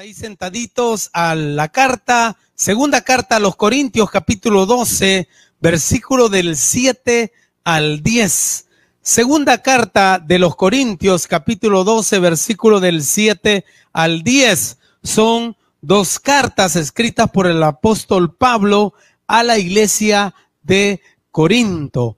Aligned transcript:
ahí 0.00 0.14
sentaditos 0.14 1.10
a 1.12 1.34
la 1.34 1.68
carta, 1.68 2.38
segunda 2.54 3.02
carta 3.02 3.36
a 3.36 3.38
los 3.38 3.54
Corintios, 3.54 4.10
capítulo 4.10 4.64
12, 4.64 5.28
versículo 5.60 6.30
del 6.30 6.56
7 6.56 7.30
al 7.64 8.02
10. 8.02 8.66
Segunda 9.02 9.60
carta 9.60 10.18
de 10.18 10.38
los 10.38 10.56
Corintios, 10.56 11.26
capítulo 11.26 11.84
12, 11.84 12.18
versículo 12.18 12.80
del 12.80 13.02
7 13.04 13.66
al 13.92 14.22
10. 14.22 14.78
Son 15.02 15.54
dos 15.82 16.18
cartas 16.18 16.76
escritas 16.76 17.30
por 17.30 17.46
el 17.46 17.62
apóstol 17.62 18.34
Pablo 18.34 18.94
a 19.26 19.42
la 19.42 19.58
iglesia 19.58 20.34
de 20.62 21.02
Corinto. 21.30 22.16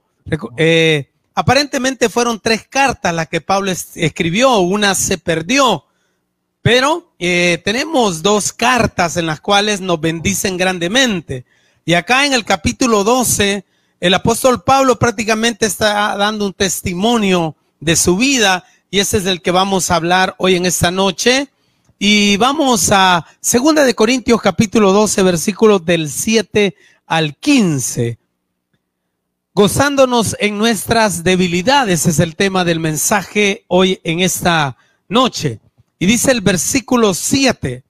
Eh, 0.55 1.11
aparentemente 1.35 2.07
fueron 2.07 2.39
tres 2.39 2.65
cartas 2.65 3.13
las 3.13 3.27
que 3.27 3.41
Pablo 3.41 3.73
escribió, 3.95 4.59
una 4.59 4.95
se 4.95 5.17
perdió 5.17 5.83
pero 6.63 7.13
eh, 7.19 7.61
tenemos 7.63 8.23
dos 8.23 8.53
cartas 8.53 9.17
en 9.17 9.27
las 9.27 9.41
cuales 9.41 9.81
nos 9.81 9.99
bendicen 9.99 10.57
grandemente. 10.57 11.45
Y 11.83 11.93
acá 11.93 12.25
en 12.25 12.31
el 12.31 12.45
capítulo 12.45 13.03
12, 13.03 13.65
el 13.99 14.13
apóstol 14.13 14.63
Pablo 14.63 14.97
prácticamente 14.97 15.65
está 15.65 16.15
dando 16.15 16.45
un 16.45 16.53
testimonio 16.53 17.57
de 17.81 17.97
su 17.97 18.15
vida 18.15 18.63
y 18.89 18.99
ese 18.99 19.17
es 19.17 19.25
el 19.25 19.41
que 19.41 19.51
vamos 19.51 19.91
a 19.91 19.97
hablar 19.97 20.35
hoy 20.37 20.55
en 20.55 20.65
esta 20.65 20.89
noche. 20.89 21.49
Y 21.99 22.37
vamos 22.37 22.89
a 22.93 23.25
Segunda 23.41 23.83
de 23.83 23.93
Corintios 23.93 24.41
capítulo 24.41 24.93
12 24.93 25.21
versículos 25.21 25.85
del 25.85 26.09
7 26.09 26.75
al 27.05 27.35
15. 27.35 28.19
Gozándonos 29.53 30.37
en 30.39 30.57
nuestras 30.57 31.25
debilidades 31.25 32.05
es 32.05 32.19
el 32.19 32.37
tema 32.37 32.63
del 32.63 32.79
mensaje 32.79 33.65
hoy 33.67 33.99
en 34.05 34.21
esta 34.21 34.77
noche. 35.09 35.59
Y 36.03 36.05
dice 36.05 36.31
el 36.31 36.41
versículo 36.41 37.13
7, 37.13 37.85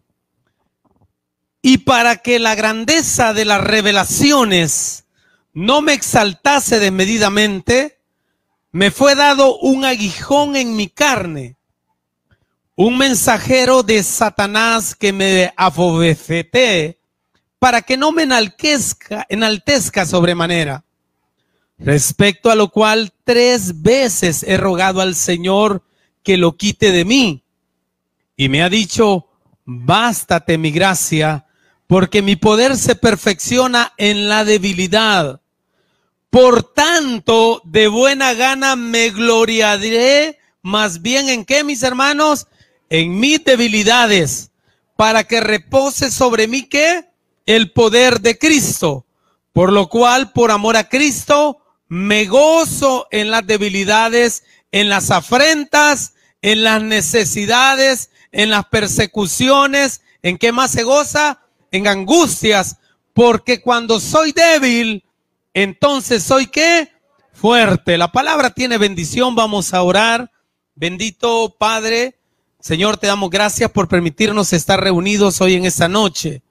y 1.63 1.79
para 1.79 2.17
que 2.17 2.37
la 2.37 2.53
grandeza 2.53 3.33
de 3.33 3.43
las 3.43 3.59
revelaciones 3.59 5.05
no 5.51 5.81
me 5.81 5.93
exaltase 5.93 6.79
desmedidamente, 6.79 7.97
me 8.71 8.91
fue 8.91 9.15
dado 9.15 9.57
un 9.57 9.83
aguijón 9.83 10.55
en 10.55 10.75
mi 10.75 10.89
carne, 10.89 11.57
un 12.75 12.99
mensajero 12.99 13.81
de 13.81 14.03
Satanás 14.03 14.93
que 14.93 15.11
me 15.11 15.51
afobecete 15.57 16.99
para 17.57 17.81
que 17.81 17.97
no 17.97 18.11
me 18.11 18.21
enaltezca, 18.21 19.25
enaltezca 19.27 20.05
sobremanera. 20.05 20.85
Respecto 21.79 22.51
a 22.51 22.55
lo 22.55 22.69
cual 22.69 23.11
tres 23.23 23.81
veces 23.81 24.43
he 24.43 24.57
rogado 24.57 25.01
al 25.01 25.15
Señor 25.15 25.81
que 26.21 26.37
lo 26.37 26.57
quite 26.57 26.91
de 26.91 27.05
mí 27.05 27.42
y 28.35 28.49
me 28.49 28.63
ha 28.63 28.69
dicho, 28.69 29.27
bástate 29.65 30.57
mi 30.57 30.71
gracia, 30.71 31.45
porque 31.87 32.21
mi 32.21 32.35
poder 32.35 32.77
se 32.77 32.95
perfecciona 32.95 33.93
en 33.97 34.27
la 34.27 34.45
debilidad. 34.45 35.41
Por 36.29 36.63
tanto, 36.63 37.61
de 37.65 37.87
buena 37.87 38.33
gana 38.33 38.75
me 38.75 39.11
gloriaré 39.11 40.39
más 40.63 41.01
bien 41.01 41.29
en 41.29 41.45
qué, 41.45 41.63
mis 41.63 41.83
hermanos, 41.83 42.47
en 42.89 43.19
mis 43.19 43.43
debilidades, 43.43 44.51
para 44.95 45.25
que 45.25 45.41
repose 45.41 46.09
sobre 46.09 46.47
mí 46.47 46.63
qué, 46.63 47.05
el 47.45 47.71
poder 47.71 48.21
de 48.21 48.37
Cristo. 48.37 49.05
Por 49.51 49.71
lo 49.71 49.89
cual, 49.89 50.31
por 50.31 50.49
amor 50.49 50.77
a 50.77 50.89
Cristo, 50.89 51.59
me 51.87 52.25
gozo 52.25 53.07
en 53.11 53.29
las 53.29 53.45
debilidades, 53.45 54.43
en 54.71 54.89
las 54.89 55.11
afrentas, 55.11 56.13
en 56.41 56.63
las 56.63 56.81
necesidades, 56.81 58.09
en 58.33 58.49
las 58.49 58.65
persecuciones, 58.65 60.01
¿en 60.23 60.37
qué 60.37 60.51
más 60.51 60.71
se 60.71 60.83
goza? 60.83 61.39
En 61.71 61.87
angustias, 61.87 62.77
porque 63.13 63.61
cuando 63.61 63.99
soy 63.99 64.33
débil, 64.33 65.05
entonces 65.53 66.23
soy 66.23 66.47
qué? 66.47 66.91
Fuerte. 67.31 67.97
La 67.97 68.11
palabra 68.11 68.49
tiene 68.49 68.77
bendición, 68.77 69.35
vamos 69.35 69.73
a 69.73 69.83
orar. 69.83 70.31
Bendito 70.75 71.55
Padre, 71.57 72.17
Señor, 72.59 72.97
te 72.97 73.05
damos 73.05 73.29
gracias 73.29 73.69
por 73.71 73.87
permitirnos 73.87 74.51
estar 74.51 74.83
reunidos 74.83 75.39
hoy 75.39 75.53
en 75.53 75.65
esta 75.65 75.87
noche. 75.87 76.41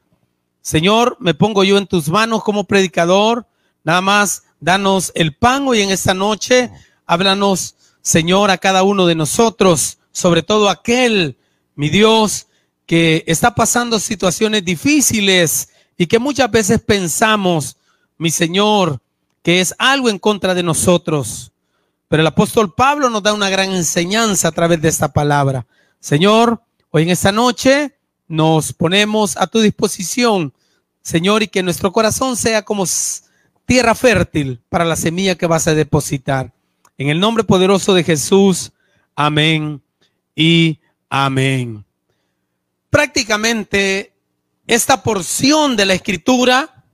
Señor, 0.60 1.16
me 1.18 1.34
pongo 1.34 1.64
yo 1.64 1.78
en 1.78 1.88
tus 1.88 2.08
manos 2.08 2.44
como 2.44 2.64
predicador. 2.64 3.46
Nada 3.82 4.00
más, 4.00 4.44
danos 4.60 5.10
el 5.16 5.34
pan 5.34 5.66
hoy 5.66 5.80
en 5.80 5.90
esta 5.90 6.14
noche. 6.14 6.70
Háblanos, 7.06 7.74
Señor, 8.02 8.52
a 8.52 8.58
cada 8.58 8.84
uno 8.84 9.06
de 9.06 9.16
nosotros, 9.16 9.98
sobre 10.12 10.44
todo 10.44 10.68
aquel 10.68 11.36
mi 11.74 11.88
Dios, 11.88 12.46
que 12.86 13.24
está 13.26 13.54
pasando 13.54 13.98
situaciones 13.98 14.64
difíciles 14.64 15.68
y 15.96 16.06
que 16.06 16.18
muchas 16.18 16.50
veces 16.50 16.80
pensamos, 16.80 17.76
mi 18.18 18.30
Señor, 18.30 19.00
que 19.42 19.60
es 19.60 19.74
algo 19.78 20.08
en 20.08 20.18
contra 20.18 20.54
de 20.54 20.62
nosotros. 20.62 21.52
Pero 22.08 22.20
el 22.20 22.26
apóstol 22.26 22.74
Pablo 22.74 23.08
nos 23.08 23.22
da 23.22 23.32
una 23.32 23.50
gran 23.50 23.72
enseñanza 23.72 24.48
a 24.48 24.52
través 24.52 24.80
de 24.82 24.88
esta 24.88 25.12
palabra. 25.12 25.66
Señor, 25.98 26.62
hoy 26.90 27.04
en 27.04 27.10
esta 27.10 27.32
noche 27.32 27.96
nos 28.28 28.72
ponemos 28.72 29.36
a 29.36 29.46
tu 29.46 29.60
disposición, 29.60 30.52
Señor, 31.00 31.42
y 31.42 31.48
que 31.48 31.62
nuestro 31.62 31.92
corazón 31.92 32.36
sea 32.36 32.62
como 32.62 32.84
tierra 33.64 33.94
fértil 33.94 34.60
para 34.68 34.84
la 34.84 34.96
semilla 34.96 35.36
que 35.36 35.46
vas 35.46 35.66
a 35.66 35.74
depositar. 35.74 36.52
En 36.98 37.08
el 37.08 37.18
nombre 37.18 37.44
poderoso 37.44 37.94
de 37.94 38.04
Jesús, 38.04 38.72
amén 39.16 39.82
y 40.34 40.78
Amén. 41.14 41.84
Prácticamente 42.88 44.14
esta 44.66 45.02
porción 45.02 45.76
de 45.76 45.84
la 45.84 45.92
escritura 45.92 46.86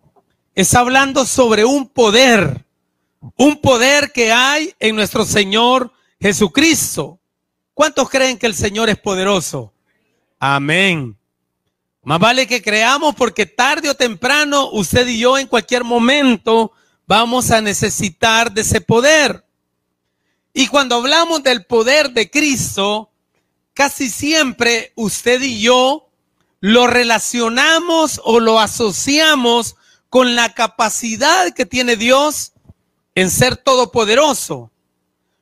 está 0.56 0.80
hablando 0.80 1.24
sobre 1.24 1.64
un 1.64 1.88
poder, 1.88 2.66
un 3.36 3.60
poder 3.60 4.10
que 4.10 4.32
hay 4.32 4.74
en 4.80 4.96
nuestro 4.96 5.24
Señor 5.24 5.92
Jesucristo. 6.20 7.20
¿Cuántos 7.74 8.10
creen 8.10 8.38
que 8.38 8.46
el 8.46 8.56
Señor 8.56 8.88
es 8.88 8.98
poderoso? 8.98 9.72
Amén. 10.40 11.16
Más 12.02 12.18
vale 12.18 12.48
que 12.48 12.60
creamos 12.60 13.14
porque 13.14 13.46
tarde 13.46 13.88
o 13.88 13.94
temprano 13.94 14.70
usted 14.72 15.06
y 15.06 15.20
yo 15.20 15.38
en 15.38 15.46
cualquier 15.46 15.84
momento 15.84 16.72
vamos 17.06 17.52
a 17.52 17.60
necesitar 17.60 18.50
de 18.50 18.62
ese 18.62 18.80
poder. 18.80 19.44
Y 20.52 20.66
cuando 20.66 20.96
hablamos 20.96 21.40
del 21.44 21.64
poder 21.66 22.10
de 22.10 22.28
Cristo, 22.28 23.12
casi 23.78 24.10
siempre 24.10 24.92
usted 24.96 25.40
y 25.40 25.60
yo 25.60 26.08
lo 26.58 26.88
relacionamos 26.88 28.20
o 28.24 28.40
lo 28.40 28.58
asociamos 28.58 29.76
con 30.08 30.34
la 30.34 30.52
capacidad 30.52 31.54
que 31.54 31.64
tiene 31.64 31.94
Dios 31.94 32.54
en 33.14 33.30
ser 33.30 33.56
todopoderoso. 33.56 34.72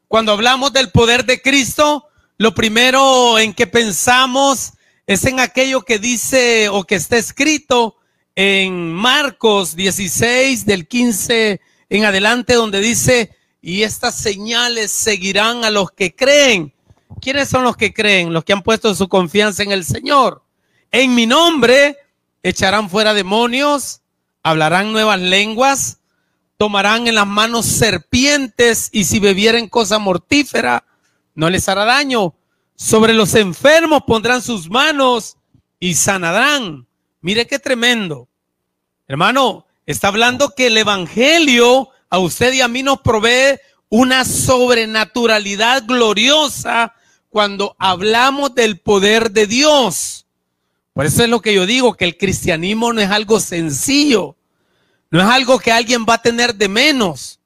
Cuando 0.07 0.33
hablamos 0.33 0.75
del 0.75 0.91
poder 0.91 1.25
de 1.25 1.41
Cristo, 1.41 2.09
lo 2.37 2.55
primero 2.55 3.39
en 3.39 3.55
que 3.55 3.67
pensamos 3.67 4.75
es 5.07 5.25
en 5.25 5.41
aquello 5.41 5.81
que 5.81 5.99
dice 5.99 6.69
o 6.69 6.85
que 6.85 6.97
está 6.97 7.17
escrito 7.17 7.97
en 8.35 8.93
Marcos 8.93 9.75
16 9.77 10.67
del 10.67 10.87
15 10.87 11.59
en 11.89 12.05
adelante 12.05 12.53
donde 12.53 12.81
dice, 12.81 13.35
y 13.63 13.83
estas 13.83 14.15
señales 14.15 14.91
seguirán 14.91 15.65
a 15.65 15.71
los 15.71 15.91
que 15.91 16.15
creen. 16.15 16.76
¿Quiénes 17.21 17.49
son 17.49 17.65
los 17.65 17.77
que 17.77 17.93
creen? 17.93 18.33
Los 18.33 18.45
que 18.45 18.53
han 18.53 18.63
puesto 18.63 18.95
su 18.95 19.09
confianza 19.09 19.63
en 19.63 19.73
el 19.73 19.85
Señor. 19.85 20.43
En 20.91 21.15
mi 21.15 21.27
nombre 21.27 21.97
echarán 22.43 22.89
fuera 22.89 23.15
demonios, 23.15 24.03
hablarán 24.43 24.93
nuevas 24.93 25.21
lenguas, 25.21 25.99
tomarán 26.57 27.07
en 27.07 27.15
las 27.17 27.27
manos 27.27 27.67
serpientes 27.67 28.89
y 28.93 29.05
si 29.05 29.19
bebieren 29.21 29.69
cosa 29.69 29.99
mortífera, 29.99 30.85
no 31.35 31.51
les 31.51 31.69
hará 31.69 31.85
daño. 31.85 32.35
Sobre 32.75 33.15
los 33.15 33.35
enfermos 33.35 34.03
pondrán 34.07 34.43
sus 34.43 34.71
manos 34.71 35.37
y 35.81 35.95
sanarán. 35.95 36.87
Mire 37.21 37.47
qué 37.47 37.59
tremendo. 37.59 38.29
Hermano, 39.09 39.67
está 39.87 40.09
hablando 40.09 40.51
que 40.57 40.69
el 40.69 40.77
Evangelio 40.77 41.89
a 42.11 42.19
usted 42.19 42.53
y 42.53 42.61
a 42.61 42.69
mí 42.69 42.83
nos 42.83 43.01
provee 43.01 43.59
una 43.89 44.25
sobrenaturalidad 44.25 45.85
gloriosa 45.87 46.95
cuando 47.29 47.77
hablamos 47.79 48.55
del 48.55 48.81
poder 48.81 49.31
de 49.31 49.47
Dios. 49.47 50.27
Por 50.93 51.07
eso 51.07 51.23
es 51.23 51.29
lo 51.29 51.41
que 51.41 51.55
yo 51.55 51.67
digo, 51.67 51.95
que 51.95 52.07
el 52.07 52.17
cristianismo 52.17 52.93
no 52.93 53.01
es 53.01 53.11
algo 53.11 53.39
sencillo, 53.39 54.37
no 55.11 55.21
es 55.21 55.27
algo 55.27 55.59
que 55.59 55.71
alguien 55.71 56.07
va 56.09 56.15
a 56.15 56.23
tener 56.23 56.55
de 56.55 56.69
menos. 56.69 57.39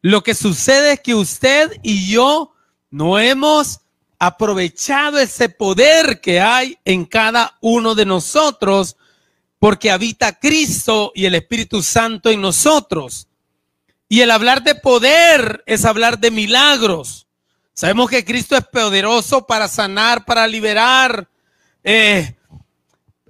Lo 0.00 0.22
que 0.22 0.34
sucede 0.34 0.92
es 0.92 1.00
que 1.00 1.14
usted 1.14 1.72
y 1.82 2.08
yo 2.08 2.52
no 2.90 3.18
hemos 3.18 3.80
aprovechado 4.18 5.18
ese 5.18 5.48
poder 5.48 6.20
que 6.20 6.40
hay 6.40 6.78
en 6.84 7.04
cada 7.04 7.58
uno 7.60 7.96
de 7.96 8.06
nosotros 8.06 8.96
porque 9.58 9.90
habita 9.90 10.38
Cristo 10.38 11.10
y 11.14 11.24
el 11.24 11.34
Espíritu 11.34 11.82
Santo 11.82 12.30
en 12.30 12.40
nosotros. 12.40 13.28
Y 14.12 14.20
el 14.20 14.30
hablar 14.30 14.62
de 14.62 14.74
poder 14.74 15.64
es 15.64 15.86
hablar 15.86 16.18
de 16.18 16.30
milagros. 16.30 17.26
Sabemos 17.72 18.10
que 18.10 18.26
Cristo 18.26 18.54
es 18.54 18.64
poderoso 18.66 19.46
para 19.46 19.68
sanar, 19.68 20.26
para 20.26 20.46
liberar. 20.46 21.30
Eh, 21.82 22.34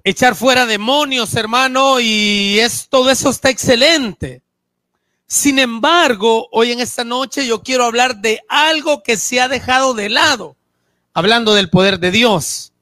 echar 0.03 0.35
fuera 0.35 0.65
demonios, 0.65 1.35
hermano, 1.35 2.01
y 2.01 2.59
es, 2.59 2.89
todo 2.89 3.09
eso 3.09 3.29
está 3.29 3.49
excelente. 3.49 4.41
Sin 5.25 5.57
embargo, 5.57 6.49
hoy 6.51 6.73
en 6.73 6.81
esta 6.81 7.05
noche 7.05 7.47
yo 7.47 7.63
quiero 7.63 7.85
hablar 7.85 8.17
de 8.17 8.41
algo 8.49 9.03
que 9.03 9.15
se 9.15 9.39
ha 9.39 9.47
dejado 9.47 9.93
de 9.93 10.09
lado, 10.09 10.57
hablando 11.13 11.53
del 11.53 11.69
poder 11.69 11.97
de 11.97 12.11
Dios. 12.11 12.73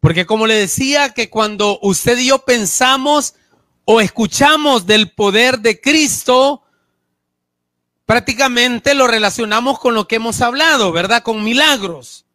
Porque 0.00 0.24
como 0.24 0.46
le 0.46 0.54
decía, 0.54 1.10
que 1.10 1.28
cuando 1.28 1.78
usted 1.82 2.16
y 2.16 2.28
yo 2.28 2.38
pensamos 2.38 3.34
o 3.84 4.00
escuchamos 4.00 4.86
del 4.86 5.10
poder 5.10 5.58
de 5.58 5.78
Cristo, 5.78 6.61
prácticamente 8.12 8.92
lo 8.92 9.06
relacionamos 9.06 9.78
con 9.78 9.94
lo 9.94 10.06
que 10.06 10.16
hemos 10.16 10.42
hablado, 10.42 10.92
¿verdad? 10.92 11.22
Con 11.22 11.42
milagros. 11.42 12.26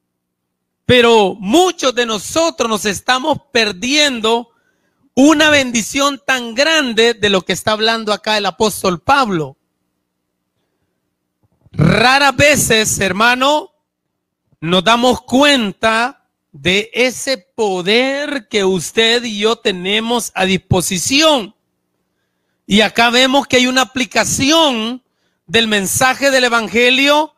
Pero 0.87 1.35
muchos 1.35 1.93
de 1.93 2.07
nosotros 2.07 2.67
nos 2.67 2.85
estamos 2.85 3.37
perdiendo 3.51 4.49
una 5.13 5.51
bendición 5.51 6.19
tan 6.25 6.55
grande 6.55 7.13
de 7.13 7.29
lo 7.29 7.43
que 7.43 7.53
está 7.53 7.73
hablando 7.73 8.11
acá 8.11 8.39
el 8.39 8.47
apóstol 8.47 8.99
Pablo. 9.01 9.55
Raras 11.73 12.35
veces, 12.35 12.99
hermano, 12.99 13.71
nos 14.59 14.83
damos 14.83 15.21
cuenta 15.21 16.25
de 16.51 16.89
ese 16.91 17.37
poder 17.37 18.47
que 18.47 18.63
usted 18.63 19.23
y 19.25 19.37
yo 19.37 19.57
tenemos 19.57 20.31
a 20.33 20.45
disposición. 20.45 21.53
Y 22.65 22.81
acá 22.81 23.11
vemos 23.11 23.45
que 23.45 23.57
hay 23.57 23.67
una 23.67 23.83
aplicación 23.83 25.03
del 25.47 25.67
mensaje 25.67 26.29
del 26.29 26.43
Evangelio 26.43 27.33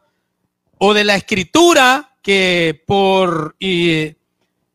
o 0.80 0.94
de 0.94 1.04
la 1.04 1.16
escritura 1.16 2.16
que 2.22 2.84
por, 2.86 3.56
y, 3.60 4.16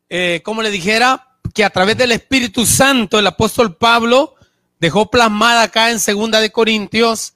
eh, 0.09 0.41
como 0.43 0.61
le 0.61 0.71
dijera, 0.71 1.37
que 1.53 1.63
a 1.63 1.69
través 1.69 1.97
del 1.97 2.11
Espíritu 2.11 2.65
Santo 2.65 3.19
el 3.19 3.27
apóstol 3.27 3.75
Pablo 3.75 4.35
dejó 4.79 5.09
plasmada 5.09 5.63
acá 5.63 5.91
en 5.91 5.99
Segunda 5.99 6.41
de 6.41 6.51
Corintios. 6.51 7.33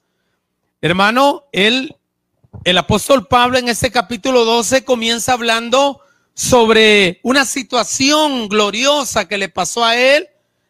Hermano, 0.81 1.46
él, 1.51 1.96
el 2.63 2.78
apóstol 2.78 3.28
Pablo 3.28 3.57
en 3.57 3.69
este 3.69 3.92
capítulo 3.92 4.46
12 4.46 4.84
comienza 4.84 5.34
hablando 5.34 6.01
sobre 6.34 7.19
una 7.24 7.46
situación 7.46 8.48
gloriosa 8.48 9.28
que 9.28 9.38
le 9.38 9.50
pasó 9.50 9.84
a 9.84 9.98
él 9.98 10.30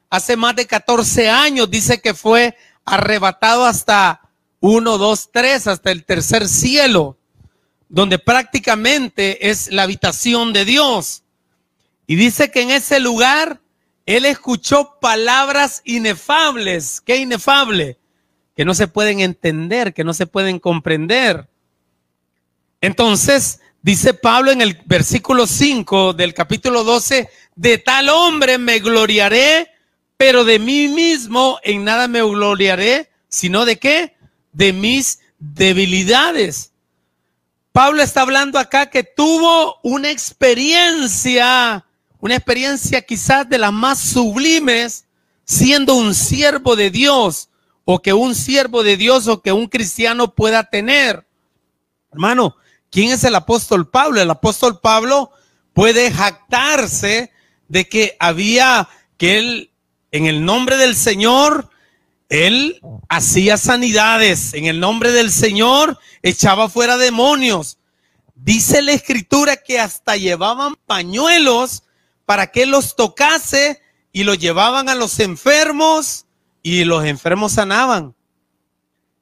hace 0.09 0.35
más 0.35 0.55
de 0.55 0.65
14 0.65 1.29
años. 1.29 1.69
Dice 1.69 2.01
que 2.01 2.13
fue 2.13 2.55
arrebatado 2.85 3.65
hasta 3.65 4.28
uno, 4.59 4.97
dos, 4.97 5.29
tres, 5.31 5.67
hasta 5.67 5.91
el 5.91 6.03
tercer 6.05 6.47
cielo 6.47 7.17
donde 7.89 8.19
prácticamente 8.19 9.49
es 9.49 9.71
la 9.71 9.83
habitación 9.83 10.53
de 10.53 10.63
Dios. 10.63 11.23
Y 12.07 12.15
dice 12.15 12.51
que 12.51 12.61
en 12.61 12.71
ese 12.71 12.99
lugar 12.99 13.59
él 14.05 14.25
escuchó 14.25 14.99
palabras 15.01 15.81
inefables. 15.83 17.01
¿Qué 17.01 17.17
inefable? 17.17 17.97
Que 18.55 18.63
no 18.63 18.73
se 18.73 18.87
pueden 18.87 19.19
entender, 19.19 19.93
que 19.93 20.03
no 20.03 20.13
se 20.13 20.27
pueden 20.27 20.59
comprender. 20.59 21.47
Entonces, 22.81 23.59
dice 23.81 24.13
Pablo 24.13 24.51
en 24.51 24.61
el 24.61 24.79
versículo 24.85 25.47
5 25.47 26.13
del 26.13 26.33
capítulo 26.33 26.83
12, 26.83 27.29
de 27.55 27.77
tal 27.79 28.09
hombre 28.09 28.57
me 28.57 28.79
gloriaré, 28.79 29.69
pero 30.15 30.45
de 30.45 30.59
mí 30.59 30.87
mismo 30.87 31.59
en 31.63 31.83
nada 31.83 32.07
me 32.07 32.21
gloriaré, 32.21 33.09
sino 33.27 33.65
de 33.65 33.77
qué? 33.77 34.15
De 34.51 34.73
mis 34.73 35.19
debilidades. 35.37 36.71
Pablo 37.71 38.01
está 38.01 38.21
hablando 38.21 38.59
acá 38.59 38.89
que 38.89 39.03
tuvo 39.03 39.79
una 39.83 40.09
experiencia, 40.09 41.85
una 42.19 42.35
experiencia 42.35 43.01
quizás 43.01 43.47
de 43.47 43.57
las 43.57 43.71
más 43.71 43.99
sublimes, 43.99 45.05
siendo 45.45 45.95
un 45.95 46.13
siervo 46.13 46.75
de 46.75 46.89
Dios, 46.89 47.49
o 47.91 48.03
que 48.03 48.13
un 48.13 48.35
siervo 48.35 48.83
de 48.83 48.97
Dios 48.97 49.27
o 49.27 49.41
que 49.41 49.51
un 49.51 49.67
cristiano 49.67 50.35
pueda 50.35 50.63
tener. 50.63 51.25
Hermano, 52.11 52.55
¿quién 52.91 53.11
es 53.11 53.23
el 53.23 53.33
apóstol 53.33 53.89
Pablo? 53.89 54.21
El 54.21 54.29
apóstol 54.29 54.79
Pablo 54.79 55.31
puede 55.73 56.11
jactarse 56.11 57.31
de 57.67 57.89
que 57.89 58.15
había, 58.19 58.87
que 59.17 59.39
él, 59.39 59.71
en 60.11 60.27
el 60.27 60.45
nombre 60.45 60.77
del 60.77 60.95
Señor, 60.95 61.71
él 62.29 62.79
hacía 63.09 63.57
sanidades 63.57 64.53
en 64.53 64.65
el 64.65 64.79
nombre 64.79 65.11
del 65.11 65.31
Señor, 65.31 65.99
echaba 66.21 66.69
fuera 66.69 66.97
demonios. 66.97 67.79
Dice 68.35 68.81
la 68.83 68.93
escritura 68.93 69.57
que 69.57 69.79
hasta 69.79 70.15
llevaban 70.15 70.75
pañuelos 70.85 71.83
para 72.25 72.51
que 72.51 72.67
los 72.67 72.95
tocase 72.95 73.81
y 74.13 74.23
los 74.23 74.37
llevaban 74.37 74.89
a 74.89 74.95
los 74.95 75.19
enfermos 75.19 76.25
y 76.61 76.83
los 76.83 77.03
enfermos 77.03 77.53
sanaban. 77.53 78.15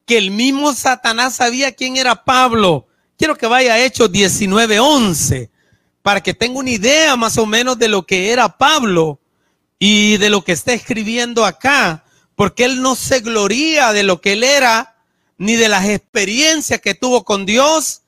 Que 0.05 0.17
el 0.17 0.31
mismo 0.31 0.73
Satanás 0.73 1.35
sabía 1.35 1.71
quién 1.71 1.95
era 1.95 2.25
Pablo. 2.25 2.87
Quiero 3.17 3.37
que 3.37 3.47
vaya 3.47 3.73
a 3.73 3.79
Hechos 3.79 4.11
19:11 4.11 5.49
para 6.01 6.21
que 6.21 6.33
tenga 6.33 6.59
una 6.59 6.71
idea 6.71 7.15
más 7.15 7.37
o 7.37 7.45
menos 7.45 7.79
de 7.79 7.87
lo 7.87 8.05
que 8.05 8.31
era 8.31 8.57
Pablo 8.57 9.19
y 9.79 10.17
de 10.17 10.29
lo 10.29 10.43
que 10.43 10.51
está 10.51 10.73
escribiendo 10.73 11.45
acá 11.45 12.03
porque 12.37 12.65
él 12.65 12.83
no 12.83 12.95
se 12.95 13.21
gloría 13.21 13.93
de 13.93 14.03
lo 14.03 14.21
que 14.21 14.33
él 14.33 14.43
era, 14.43 14.95
ni 15.39 15.55
de 15.55 15.69
las 15.69 15.89
experiencias 15.89 16.79
que 16.79 16.93
tuvo 16.93 17.23
con 17.25 17.47
Dios, 17.47 18.03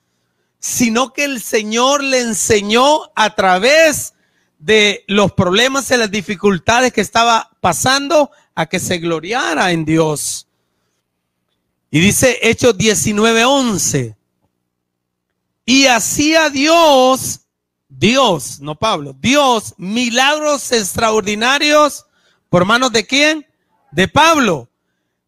sino 0.60 1.12
que 1.12 1.24
el 1.24 1.42
Señor 1.42 2.04
le 2.04 2.20
enseñó 2.20 3.10
a 3.16 3.34
través 3.34 4.14
de 4.60 5.02
los 5.08 5.32
problemas 5.32 5.90
y 5.90 5.96
las 5.96 6.12
dificultades 6.12 6.92
que 6.92 7.00
estaba 7.00 7.50
pasando 7.60 8.30
a 8.54 8.66
que 8.66 8.78
se 8.78 8.98
gloriara 8.98 9.72
en 9.72 9.84
Dios. 9.84 10.46
Y 11.90 11.98
dice 11.98 12.38
Hechos 12.40 12.78
19:11. 12.78 14.14
Y 15.64 15.86
hacía 15.86 16.50
Dios, 16.50 17.40
Dios, 17.88 18.60
no 18.60 18.76
Pablo, 18.76 19.12
Dios, 19.20 19.74
milagros 19.76 20.70
extraordinarios 20.70 22.06
por 22.48 22.64
manos 22.64 22.92
de 22.92 23.04
quién? 23.04 23.49
De 23.92 24.08
Pablo, 24.08 24.68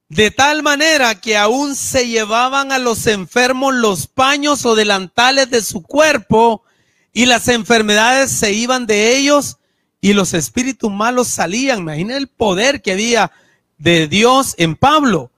de 0.09 0.31
tal 0.31 0.63
manera 0.63 1.15
que 1.15 1.37
aún 1.37 1.75
se 1.75 2.07
llevaban 2.07 2.71
a 2.73 2.79
los 2.79 3.07
enfermos 3.07 3.75
los 3.75 4.07
paños 4.07 4.67
o 4.67 4.75
delantales 4.75 5.51
de 5.51 5.63
su 5.63 5.83
cuerpo 5.83 6.63
y 7.13 7.27
las 7.27 7.49
enfermedades 7.49 8.31
se 8.31 8.53
iban 8.53 8.87
de 8.87 9.17
ellos 9.17 9.59
y 10.01 10.13
los 10.13 10.35
espíritus 10.35 10.91
malos 10.91 11.29
salían. 11.29 11.81
Imagina 11.81 12.17
el 12.17 12.29
poder 12.29 12.83
que 12.83 12.93
había 12.93 13.33
de 13.79 14.07
Dios 14.09 14.55
en 14.59 14.77
Pablo. 14.77 15.31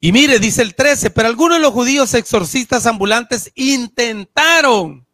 Y 0.00 0.12
mire, 0.12 0.38
dice 0.38 0.62
el 0.62 0.74
13, 0.74 1.10
pero 1.10 1.28
algunos 1.28 1.58
de 1.58 1.62
los 1.62 1.72
judíos 1.72 2.14
exorcistas 2.14 2.86
ambulantes 2.86 3.52
intentaron 3.54 5.06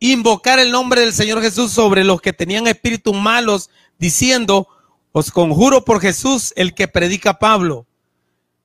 invocar 0.00 0.58
el 0.58 0.72
nombre 0.72 1.02
del 1.02 1.12
Señor 1.12 1.40
Jesús 1.40 1.70
sobre 1.70 2.02
los 2.02 2.20
que 2.20 2.32
tenían 2.32 2.66
espíritus 2.66 3.14
malos, 3.14 3.70
diciendo, 3.98 4.66
os 5.12 5.30
conjuro 5.30 5.84
por 5.84 6.00
Jesús, 6.00 6.52
el 6.56 6.74
que 6.74 6.88
predica 6.88 7.38
Pablo. 7.38 7.86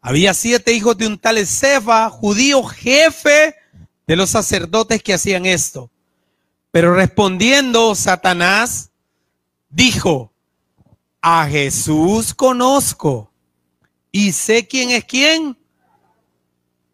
Había 0.01 0.33
siete 0.33 0.73
hijos 0.73 0.97
de 0.97 1.07
un 1.07 1.17
tal 1.17 1.45
Cefa, 1.45 2.09
judío 2.09 2.63
jefe 2.63 3.55
de 4.05 4.15
los 4.15 4.29
sacerdotes 4.29 5.01
que 5.01 5.13
hacían 5.13 5.45
esto. 5.45 5.89
Pero 6.71 6.93
respondiendo 6.93 7.95
Satanás, 7.95 8.91
dijo, 9.69 10.31
a 11.21 11.47
Jesús 11.47 12.35
conozco 12.35 13.31
y 14.11 14.31
sé 14.31 14.67
quién 14.67 14.91
es 14.91 15.05
quién, 15.05 15.57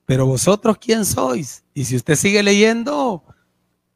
pero 0.06 0.26
vosotros 0.26 0.78
quién 0.80 1.06
sois. 1.06 1.64
Y 1.74 1.84
si 1.84 1.98
usted 1.98 2.16
sigue 2.16 2.42
leyendo, 2.42 3.24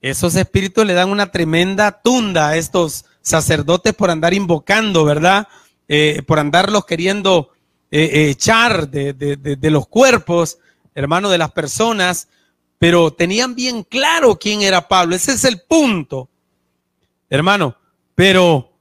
esos 0.01 0.35
espíritus 0.35 0.85
le 0.85 0.93
dan 0.93 1.09
una 1.09 1.31
tremenda 1.31 2.01
tunda 2.01 2.49
a 2.49 2.57
estos 2.57 3.05
sacerdotes 3.25 3.93
por 3.93 4.11
andar 4.11 4.33
invocando, 4.33 5.03
¿verdad? 5.03 5.47
Eh, 5.87 6.21
por 6.25 6.39
andarlos 6.39 6.85
queriendo 6.85 7.49
eh, 7.89 8.03
eh, 8.03 8.29
echar 8.29 8.87
de, 8.87 9.57
los 9.63 9.87
cuerpos, 9.87 10.59
hermano, 10.93 11.29
de 11.29 11.39
las 11.39 11.51
personas, 11.51 12.27
pero 12.77 13.11
tenían 13.11 13.55
bien 13.55 13.83
claro 13.83 14.37
quién 14.37 14.61
era 14.61 14.87
Pablo. 14.87 15.15
Ese 15.15 15.33
es 15.33 15.43
el 15.43 15.61
punto, 15.61 16.29
hermano. 17.29 17.75
Pero, 18.13 18.71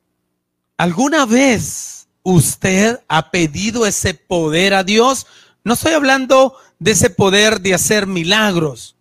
¿alguna 0.77 1.25
vez 1.25 2.07
usted 2.23 3.01
ha 3.09 3.31
pedido 3.31 3.87
ese 3.87 4.13
poder 4.13 4.75
a 4.75 4.85
Dios? 4.85 5.27
No 5.65 5.73
estoy 5.73 5.95
hablando 5.95 6.55
de 6.79 6.91
ese 6.91 7.09
poder 7.09 7.63
de 7.63 7.73
hacer 7.73 8.07
milagros. 8.07 8.95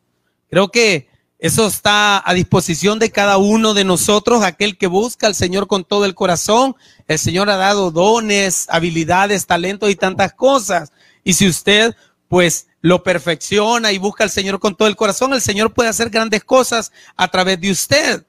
Creo 0.50 0.69
que 0.69 1.09
eso 1.43 1.67
está 1.67 2.23
a 2.25 2.33
disposición 2.33 3.00
de 3.00 3.12
cada 3.12 3.35
uno 3.35 3.73
de 3.73 3.83
nosotros, 3.83 4.43
aquel 4.43 4.77
que 4.77 4.88
busca 4.88 5.27
al 5.27 5.35
Señor 5.35 5.67
con 5.67 5.83
todo 5.83 6.05
el 6.05 6.15
corazón. 6.15 6.73
El 7.05 7.19
Señor 7.19 7.50
ha 7.50 7.57
dado 7.57 7.91
dones, 7.91 8.65
habilidades, 8.69 9.45
talentos 9.45 9.89
y 9.89 9.97
tantas 9.97 10.31
cosas. 10.33 10.93
Y 11.21 11.33
si 11.33 11.45
usted 11.45 11.97
pues 12.29 12.67
lo 12.79 13.03
perfecciona 13.03 13.91
y 13.91 13.97
busca 13.97 14.23
al 14.23 14.29
Señor 14.29 14.62
con 14.62 14.77
todo 14.77 14.88
el 14.88 14.95
corazón, 14.95 15.33
el 15.33 15.41
Señor 15.41 15.73
puede 15.73 15.89
hacer 15.89 16.09
grandes 16.09 16.45
cosas 16.45 16.93
a 17.17 17.27
través 17.27 17.59
de 17.59 17.71
usted. 17.71 18.25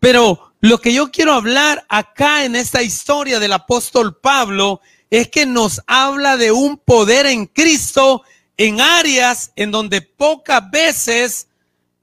Pero 0.00 0.52
Lo 0.60 0.80
que 0.80 0.92
yo 0.92 1.12
quiero 1.12 1.32
hablar 1.32 1.86
acá 1.88 2.44
en 2.44 2.56
esta 2.56 2.82
historia 2.82 3.38
del 3.38 3.52
apóstol 3.52 4.16
Pablo 4.16 4.80
es 5.10 5.28
que 5.28 5.46
nos 5.46 5.80
habla 5.86 6.36
de 6.36 6.50
un 6.50 6.76
poder 6.76 7.26
en 7.26 7.46
Cristo 7.46 8.22
en 8.56 8.80
áreas 8.80 9.52
en 9.54 9.70
donde 9.70 10.00
pocas 10.00 10.68
veces 10.68 11.45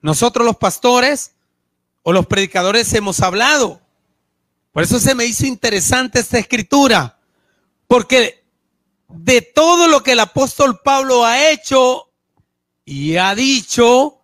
nosotros 0.03 0.45
los 0.45 0.57
pastores 0.57 1.31
o 2.03 2.11
los 2.11 2.27
predicadores 2.27 2.93
hemos 2.93 3.21
hablado. 3.21 3.81
Por 4.73 4.83
eso 4.83 4.99
se 4.99 5.15
me 5.15 5.25
hizo 5.25 5.45
interesante 5.45 6.19
esta 6.19 6.37
escritura, 6.37 7.17
porque 7.87 8.43
de 9.07 9.41
todo 9.41 9.87
lo 9.87 10.03
que 10.03 10.11
el 10.11 10.19
apóstol 10.19 10.81
Pablo 10.83 11.25
ha 11.25 11.49
hecho 11.49 12.09
y 12.83 13.15
ha 13.15 13.33
dicho, 13.33 14.19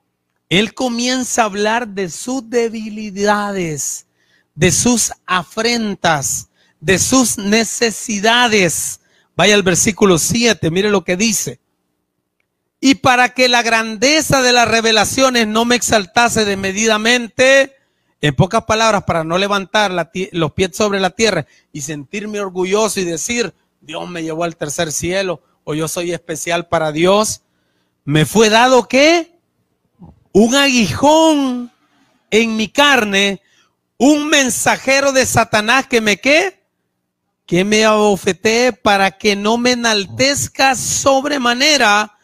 él 0.49 0.73
comienza 0.73 1.43
a 1.43 1.45
hablar 1.45 1.87
de 1.87 2.09
sus 2.09 2.49
debilidades, 2.49 4.05
de 4.55 4.71
sus 4.71 5.13
afrentas, 5.25 6.49
de 6.81 6.99
sus 6.99 7.37
necesidades. 7.37 8.99
Vaya 9.33 9.55
al 9.55 9.63
versículo 9.63 10.19
7, 10.19 10.69
mire 10.71 10.89
lo 10.89 11.05
que 11.05 11.15
dice. 11.15 11.61
Y 12.79 12.95
para 12.95 13.29
que 13.29 13.49
la 13.49 13.61
grandeza 13.61 14.41
de 14.41 14.53
las 14.53 14.67
revelaciones 14.67 15.47
no 15.47 15.65
me 15.65 15.75
exaltase 15.75 16.45
desmedidamente, 16.45 17.75
en 18.21 18.35
pocas 18.35 18.63
palabras, 18.65 19.03
para 19.03 19.23
no 19.23 19.37
levantar 19.37 19.91
los 20.31 20.51
pies 20.51 20.71
sobre 20.73 20.99
la 20.99 21.09
tierra 21.09 21.45
y 21.71 21.81
sentirme 21.81 22.39
orgulloso 22.39 22.99
y 22.99 23.05
decir, 23.05 23.53
Dios 23.81 24.09
me 24.09 24.23
llevó 24.23 24.43
al 24.43 24.57
tercer 24.57 24.91
cielo 24.91 25.41
o 25.63 25.73
yo 25.73 25.87
soy 25.87 26.11
especial 26.11 26.67
para 26.67 26.91
Dios, 26.91 27.41
me 28.03 28.25
fue 28.25 28.49
dado 28.49 28.87
que 28.87 29.37
un 30.31 30.55
aguijón 30.55 31.71
en 32.31 32.55
mi 32.55 32.67
carne, 32.69 33.41
un 33.97 34.27
mensajero 34.27 35.11
de 35.11 35.25
Satanás 35.25 35.87
que 35.87 36.01
me 36.01 36.17
qué, 36.17 36.63
que 37.45 37.63
me 37.63 37.85
abofetee 37.85 38.73
para 38.73 39.11
que 39.11 39.35
no 39.35 39.57
me 39.57 39.71
enaltezca 39.71 40.75
sobremanera, 40.75 42.17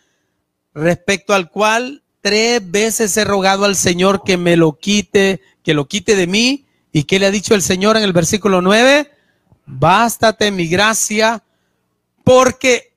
respecto 0.76 1.34
al 1.34 1.50
cual 1.50 2.04
tres 2.22 2.62
veces 2.70 3.16
he 3.18 3.24
rogado 3.24 3.66
al 3.66 3.76
Señor 3.76 4.24
que 4.24 4.38
me 4.38 4.58
lo 4.58 4.78
quite, 4.78 5.42
que 5.64 5.74
lo 5.74 5.88
quite 5.88 6.16
de 6.16 6.28
mí. 6.28 6.66
¿Y 6.92 7.06
qué 7.06 7.18
le 7.18 7.26
ha 7.26 7.32
dicho 7.32 7.56
el 7.56 7.62
Señor 7.62 7.98
en 7.98 8.04
el 8.04 8.14
versículo 8.14 8.62
9? 8.62 9.12
Bástate 9.66 10.52
mi 10.52 10.68
gracia, 10.68 11.44
porque 12.24 12.94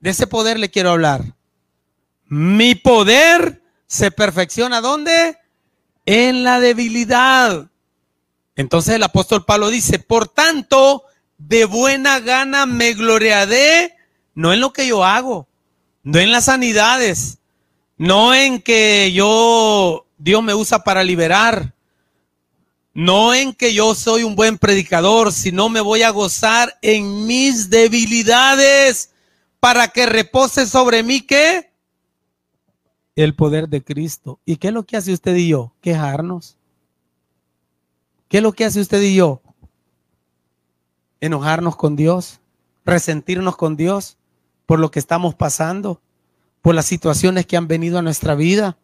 de 0.00 0.10
ese 0.10 0.26
poder 0.26 0.58
le 0.58 0.70
quiero 0.70 0.90
hablar. 0.90 1.34
Mi 2.28 2.74
poder 2.74 3.62
se 3.86 4.10
perfecciona 4.10 4.80
¿dónde? 4.80 5.36
En 6.06 6.42
la 6.42 6.60
debilidad. 6.60 7.68
Entonces 8.56 8.94
el 8.94 9.02
apóstol 9.02 9.44
Pablo 9.44 9.68
dice, 9.68 9.98
por 9.98 10.28
tanto, 10.28 11.04
de 11.38 11.66
buena 11.66 12.20
gana 12.20 12.66
me 12.66 12.94
gloriaré, 12.94 13.94
no 14.34 14.52
en 14.52 14.60
lo 14.60 14.72
que 14.72 14.86
yo 14.86 15.04
hago, 15.04 15.46
no 16.06 16.20
en 16.20 16.30
las 16.30 16.44
sanidades, 16.44 17.38
no 17.98 18.32
en 18.32 18.62
que 18.62 19.10
yo, 19.12 20.06
Dios 20.18 20.40
me 20.40 20.54
usa 20.54 20.84
para 20.84 21.02
liberar, 21.02 21.74
no 22.94 23.34
en 23.34 23.52
que 23.52 23.74
yo 23.74 23.92
soy 23.96 24.22
un 24.22 24.36
buen 24.36 24.56
predicador, 24.56 25.32
sino 25.32 25.68
me 25.68 25.80
voy 25.80 26.02
a 26.02 26.10
gozar 26.10 26.78
en 26.80 27.26
mis 27.26 27.70
debilidades 27.70 29.10
para 29.58 29.88
que 29.88 30.06
repose 30.06 30.66
sobre 30.66 31.02
mí 31.02 31.22
que 31.22 31.72
el 33.16 33.34
poder 33.34 33.68
de 33.68 33.82
Cristo. 33.82 34.38
¿Y 34.44 34.58
qué 34.58 34.68
es 34.68 34.74
lo 34.74 34.84
que 34.84 34.96
hace 34.96 35.12
usted 35.12 35.34
y 35.34 35.48
yo? 35.48 35.72
Quejarnos. 35.80 36.56
¿Qué 38.28 38.36
es 38.36 38.42
lo 38.44 38.52
que 38.52 38.64
hace 38.64 38.80
usted 38.80 39.02
y 39.02 39.16
yo? 39.16 39.42
Enojarnos 41.20 41.74
con 41.74 41.96
Dios, 41.96 42.38
resentirnos 42.84 43.56
con 43.56 43.76
Dios 43.76 44.18
por 44.66 44.80
lo 44.80 44.90
que 44.90 44.98
estamos 44.98 45.34
pasando, 45.34 46.02
por 46.60 46.74
las 46.74 46.86
situaciones 46.86 47.46
que 47.46 47.56
han 47.56 47.68
venido 47.68 47.98
a 47.98 48.02
nuestra 48.02 48.34
vida. 48.34 48.76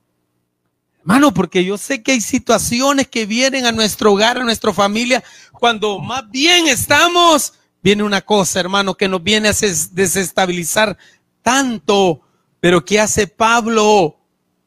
Hermano, 1.01 1.35
porque 1.35 1.65
yo 1.65 1.77
sé 1.77 2.03
que 2.03 2.13
hay 2.13 2.21
situaciones 2.21 3.09
que 3.09 3.27
vienen 3.27 3.67
a 3.67 3.73
nuestro 3.73 4.13
hogar, 4.13 4.39
a 4.39 4.45
nuestra 4.45 4.73
familia, 4.73 5.23
cuando 5.53 5.99
más 5.99 6.31
bien 6.31 6.69
estamos, 6.69 7.55
viene 7.83 8.05
una 8.05 8.21
cosa, 8.21 8.61
hermano, 8.61 8.95
que 8.95 9.09
nos 9.09 9.21
viene 9.21 9.49
a 9.49 9.53
desestabilizar 9.53 10.97
tanto. 11.43 12.21
Pero 12.61 12.85
¿qué 12.85 13.01
hace 13.01 13.27
Pablo? 13.27 14.17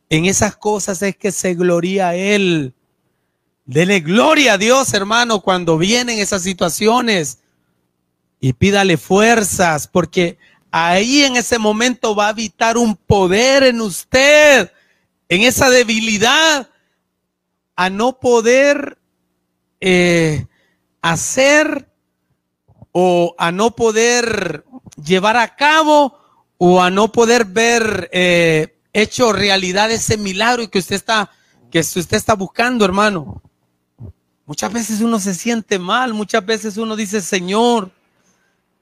En 0.09 0.25
esas 0.25 0.57
cosas 0.57 1.01
es 1.01 1.15
que 1.15 1.31
se 1.31 1.53
gloria 1.55 2.09
a 2.09 2.15
Él. 2.15 2.73
Dele 3.65 4.01
gloria 4.01 4.53
a 4.53 4.57
Dios, 4.57 4.93
hermano, 4.93 5.39
cuando 5.39 5.77
vienen 5.77 6.19
esas 6.19 6.41
situaciones. 6.41 7.39
Y 8.41 8.53
pídale 8.53 8.97
fuerzas, 8.97 9.87
porque 9.87 10.37
ahí 10.77 11.23
en 11.23 11.37
ese 11.37 11.57
momento 11.57 12.13
va 12.13 12.25
a 12.25 12.29
habitar 12.29 12.77
un 12.77 12.97
poder 12.97 13.63
en 13.63 13.79
usted, 13.79 14.69
en 15.29 15.41
esa 15.43 15.69
debilidad, 15.69 16.69
a 17.77 17.89
no 17.89 18.19
poder 18.19 18.97
eh, 19.79 20.45
hacer 21.01 21.89
o 22.91 23.33
a 23.37 23.53
no 23.53 23.73
poder 23.73 24.65
llevar 25.01 25.37
a 25.37 25.55
cabo 25.55 26.19
o 26.57 26.81
a 26.81 26.89
no 26.89 27.09
poder 27.09 27.45
ver 27.45 28.09
eh, 28.11 28.77
hecho 28.91 29.31
realidad 29.31 29.89
ese 29.91 30.17
milagro 30.17 30.69
que 30.69 30.79
usted 30.79 30.97
está, 30.97 31.31
que 31.71 31.79
usted 31.79 32.17
está 32.17 32.33
buscando, 32.35 32.83
hermano. 32.83 33.41
Muchas 34.45 34.73
veces 34.73 34.99
uno 34.99 35.21
se 35.21 35.35
siente 35.35 35.79
mal, 35.79 36.13
muchas 36.13 36.45
veces 36.45 36.75
uno 36.75 36.97
dice, 36.97 37.21
Señor, 37.21 37.94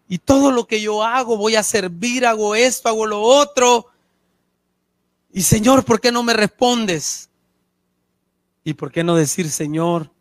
y 0.07 0.17
todo 0.19 0.51
lo 0.51 0.67
que 0.67 0.81
yo 0.81 1.03
hago, 1.03 1.37
voy 1.37 1.55
a 1.55 1.63
servir, 1.63 2.25
hago 2.25 2.55
esto, 2.55 2.89
hago 2.89 3.05
lo 3.05 3.21
otro. 3.21 3.87
Y 5.31 5.41
Señor, 5.41 5.83
¿por 5.85 5.99
qué 5.99 6.11
no 6.11 6.23
me 6.23 6.33
respondes? 6.33 7.29
¿Y 8.63 8.73
por 8.73 8.91
qué 8.91 9.03
no 9.03 9.15
decir, 9.15 9.49
Señor, 9.49 10.11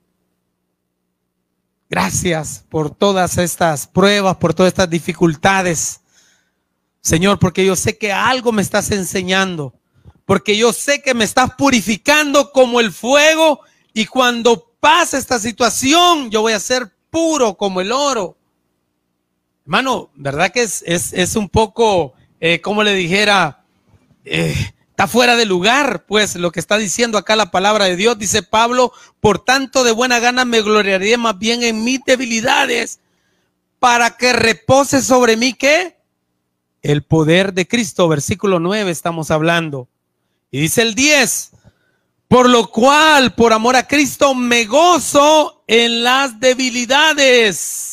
gracias 1.90 2.64
por 2.68 2.90
todas 2.90 3.38
estas 3.38 3.86
pruebas, 3.86 4.36
por 4.36 4.54
todas 4.54 4.68
estas 4.70 4.88
dificultades? 4.88 6.00
Señor, 7.00 7.38
porque 7.38 7.64
yo 7.64 7.76
sé 7.76 7.98
que 7.98 8.12
algo 8.12 8.52
me 8.52 8.62
estás 8.62 8.90
enseñando 8.90 9.74
porque 10.24 10.56
yo 10.56 10.72
sé 10.72 11.02
que 11.02 11.14
me 11.14 11.24
estás 11.24 11.54
purificando 11.56 12.52
como 12.52 12.80
el 12.80 12.92
fuego 12.92 13.60
y 13.92 14.06
cuando 14.06 14.72
pase 14.80 15.18
esta 15.18 15.38
situación 15.38 16.30
yo 16.30 16.42
voy 16.42 16.52
a 16.52 16.60
ser 16.60 16.90
puro 17.10 17.54
como 17.54 17.80
el 17.80 17.92
oro. 17.92 18.36
Hermano, 19.64 20.10
¿verdad 20.14 20.50
que 20.50 20.62
es, 20.62 20.82
es, 20.86 21.36
un 21.36 21.48
poco, 21.48 22.14
eh, 22.40 22.60
como 22.60 22.82
le 22.82 22.94
dijera, 22.94 23.64
eh, 24.24 24.54
está 24.90 25.06
fuera 25.06 25.36
de 25.36 25.46
lugar, 25.46 26.04
pues 26.06 26.36
lo 26.36 26.50
que 26.50 26.60
está 26.60 26.78
diciendo 26.78 27.16
acá 27.16 27.36
la 27.36 27.50
palabra 27.50 27.84
de 27.84 27.96
Dios, 27.96 28.18
dice 28.18 28.42
Pablo, 28.42 28.92
por 29.20 29.38
tanto 29.44 29.84
de 29.84 29.92
buena 29.92 30.18
gana 30.18 30.44
me 30.44 30.62
gloriaré 30.62 31.16
más 31.16 31.38
bien 31.38 31.62
en 31.62 31.84
mis 31.84 32.00
debilidades 32.04 33.00
para 33.78 34.16
que 34.16 34.32
repose 34.32 35.02
sobre 35.02 35.36
mí 35.36 35.54
que 35.54 35.96
el 36.82 37.02
poder 37.02 37.52
de 37.52 37.66
Cristo, 37.66 38.08
versículo 38.08 38.58
9 38.58 38.90
estamos 38.90 39.30
hablando. 39.30 39.88
Y 40.50 40.60
dice 40.60 40.82
el 40.82 40.94
10, 40.94 41.52
por 42.28 42.48
lo 42.48 42.68
cual, 42.70 43.34
por 43.34 43.52
amor 43.52 43.76
a 43.76 43.86
Cristo, 43.86 44.34
me 44.34 44.64
gozo 44.66 45.64
en 45.66 46.02
las 46.02 46.38
debilidades, 46.40 47.91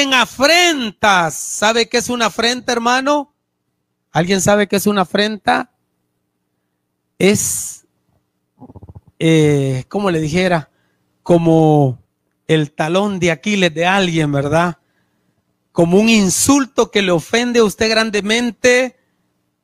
en 0.00 0.14
afrentas. 0.14 1.34
¿Sabe 1.34 1.86
qué 1.86 1.98
es 1.98 2.08
una 2.08 2.26
afrenta, 2.26 2.72
hermano? 2.72 3.34
¿Alguien 4.10 4.40
sabe 4.40 4.66
qué 4.66 4.76
es 4.76 4.86
una 4.86 5.02
afrenta? 5.02 5.70
Es, 7.18 7.84
eh, 9.18 9.84
como 9.88 10.10
le 10.10 10.20
dijera, 10.20 10.70
como 11.22 11.98
el 12.48 12.72
talón 12.72 13.20
de 13.20 13.32
Aquiles 13.32 13.74
de 13.74 13.84
alguien, 13.84 14.32
¿verdad? 14.32 14.78
Como 15.72 15.98
un 15.98 16.08
insulto 16.08 16.90
que 16.90 17.02
le 17.02 17.12
ofende 17.12 17.60
a 17.60 17.64
usted 17.64 17.90
grandemente 17.90 18.96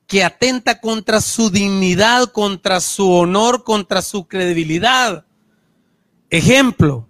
que 0.05 0.23
atenta 0.23 0.79
contra 0.79 1.21
su 1.21 1.49
dignidad, 1.49 2.31
contra 2.31 2.81
su 2.81 3.11
honor, 3.11 3.63
contra 3.63 4.03
su 4.03 4.27
credibilidad. 4.27 5.25
Ejemplo, 6.29 7.08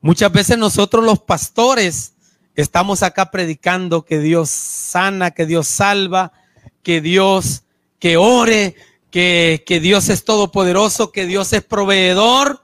muchas 0.00 0.32
veces 0.32 0.58
nosotros 0.58 1.04
los 1.04 1.20
pastores 1.20 2.14
estamos 2.54 3.02
acá 3.02 3.30
predicando 3.30 4.04
que 4.04 4.18
Dios 4.18 4.50
sana, 4.50 5.30
que 5.30 5.46
Dios 5.46 5.68
salva, 5.68 6.32
que 6.82 7.00
Dios, 7.00 7.64
que 7.98 8.16
ore, 8.16 8.74
que, 9.10 9.64
que 9.66 9.80
Dios 9.80 10.08
es 10.08 10.24
todopoderoso, 10.24 11.12
que 11.12 11.26
Dios 11.26 11.52
es 11.52 11.62
proveedor. 11.62 12.62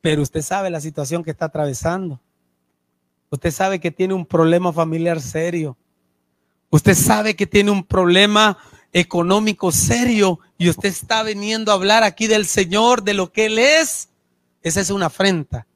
Pero 0.00 0.22
usted 0.22 0.42
sabe 0.42 0.70
la 0.70 0.80
situación 0.80 1.24
que 1.24 1.30
está 1.30 1.46
atravesando. 1.46 2.20
Usted 3.30 3.50
sabe 3.50 3.80
que 3.80 3.90
tiene 3.90 4.14
un 4.14 4.24
problema 4.24 4.72
familiar 4.72 5.20
serio 5.20 5.76
Usted 6.70 6.94
sabe 6.94 7.34
que 7.34 7.46
tiene 7.46 7.70
un 7.70 7.84
problema 7.84 8.58
económico 8.92 9.72
serio 9.72 10.38
y 10.58 10.68
usted 10.68 10.90
está 10.90 11.22
viniendo 11.22 11.72
a 11.72 11.74
hablar 11.74 12.02
aquí 12.02 12.26
del 12.26 12.46
Señor, 12.46 13.02
de 13.02 13.14
lo 13.14 13.32
que 13.32 13.46
Él 13.46 13.58
es. 13.58 14.08
Esa 14.62 14.80
es 14.80 14.90
una 14.90 15.06
afrenta. 15.06 15.66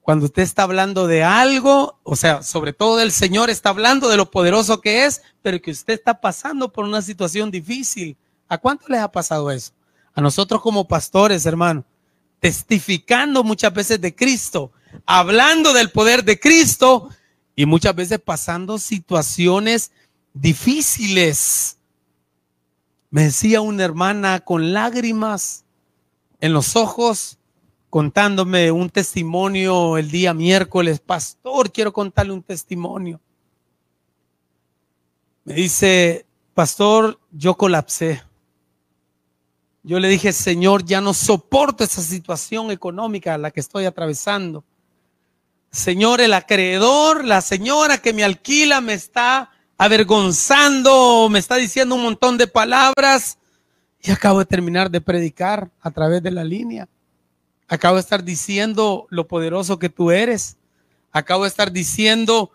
Cuando 0.00 0.24
usted 0.24 0.42
está 0.42 0.62
hablando 0.62 1.06
de 1.06 1.22
algo, 1.22 1.98
o 2.02 2.16
sea, 2.16 2.42
sobre 2.42 2.72
todo 2.72 2.96
del 2.96 3.12
Señor, 3.12 3.50
está 3.50 3.68
hablando 3.68 4.08
de 4.08 4.16
lo 4.16 4.30
poderoso 4.30 4.80
que 4.80 5.04
es, 5.04 5.20
pero 5.42 5.60
que 5.60 5.70
usted 5.70 5.94
está 5.94 6.20
pasando 6.20 6.72
por 6.72 6.84
una 6.84 7.02
situación 7.02 7.50
difícil. 7.50 8.16
¿A 8.48 8.56
cuánto 8.56 8.86
les 8.88 9.00
ha 9.00 9.12
pasado 9.12 9.50
eso? 9.50 9.72
A 10.14 10.22
nosotros 10.22 10.62
como 10.62 10.88
pastores, 10.88 11.44
hermano, 11.44 11.84
testificando 12.40 13.44
muchas 13.44 13.74
veces 13.74 14.00
de 14.00 14.14
Cristo, 14.14 14.72
hablando 15.04 15.74
del 15.74 15.90
poder 15.90 16.24
de 16.24 16.40
Cristo 16.40 17.10
y 17.54 17.66
muchas 17.66 17.94
veces 17.94 18.18
pasando 18.18 18.78
situaciones 18.78 19.92
difíciles. 20.32 21.76
Me 23.10 23.24
decía 23.24 23.60
una 23.60 23.84
hermana 23.84 24.40
con 24.40 24.72
lágrimas 24.72 25.64
en 26.40 26.52
los 26.52 26.76
ojos, 26.76 27.38
contándome 27.90 28.70
un 28.70 28.90
testimonio 28.90 29.96
el 29.96 30.10
día 30.10 30.34
miércoles. 30.34 31.00
Pastor, 31.00 31.72
quiero 31.72 31.92
contarle 31.92 32.32
un 32.32 32.42
testimonio. 32.42 33.20
Me 35.44 35.54
dice, 35.54 36.26
pastor, 36.54 37.18
yo 37.32 37.54
colapsé. 37.54 38.22
Yo 39.82 39.98
le 39.98 40.08
dije, 40.08 40.32
Señor, 40.32 40.84
ya 40.84 41.00
no 41.00 41.14
soporto 41.14 41.82
esa 41.82 42.02
situación 42.02 42.70
económica 42.70 43.34
a 43.34 43.38
la 43.38 43.50
que 43.50 43.60
estoy 43.60 43.86
atravesando. 43.86 44.64
Señor, 45.70 46.20
el 46.20 46.34
acreedor, 46.34 47.24
la 47.24 47.40
señora 47.40 47.98
que 47.98 48.12
me 48.12 48.24
alquila 48.24 48.80
me 48.80 48.94
está 48.94 49.50
avergonzando, 49.78 51.28
me 51.30 51.38
está 51.38 51.56
diciendo 51.56 51.94
un 51.94 52.02
montón 52.02 52.36
de 52.36 52.46
palabras 52.46 53.38
y 54.00 54.10
acabo 54.10 54.40
de 54.40 54.46
terminar 54.46 54.90
de 54.90 55.00
predicar 55.00 55.70
a 55.80 55.90
través 55.90 56.22
de 56.22 56.32
la 56.32 56.44
línea. 56.44 56.88
Acabo 57.68 57.96
de 57.96 58.00
estar 58.00 58.24
diciendo 58.24 59.06
lo 59.10 59.28
poderoso 59.28 59.78
que 59.78 59.90
tú 59.90 60.10
eres. 60.10 60.56
Acabo 61.12 61.44
de 61.44 61.48
estar 61.48 61.70
diciendo, 61.70 62.50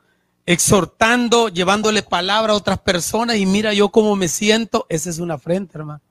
exhortando, 0.45 1.49
llevándole 1.49 2.01
palabra 2.01 2.53
a 2.53 2.55
otras 2.55 2.79
personas 2.79 3.37
y 3.37 3.45
mira 3.45 3.73
yo 3.73 3.89
cómo 3.89 4.15
me 4.15 4.27
siento. 4.27 4.85
Esa 4.89 5.09
es 5.11 5.19
una 5.19 5.35
afrenta, 5.35 5.77
hermano. 5.77 6.01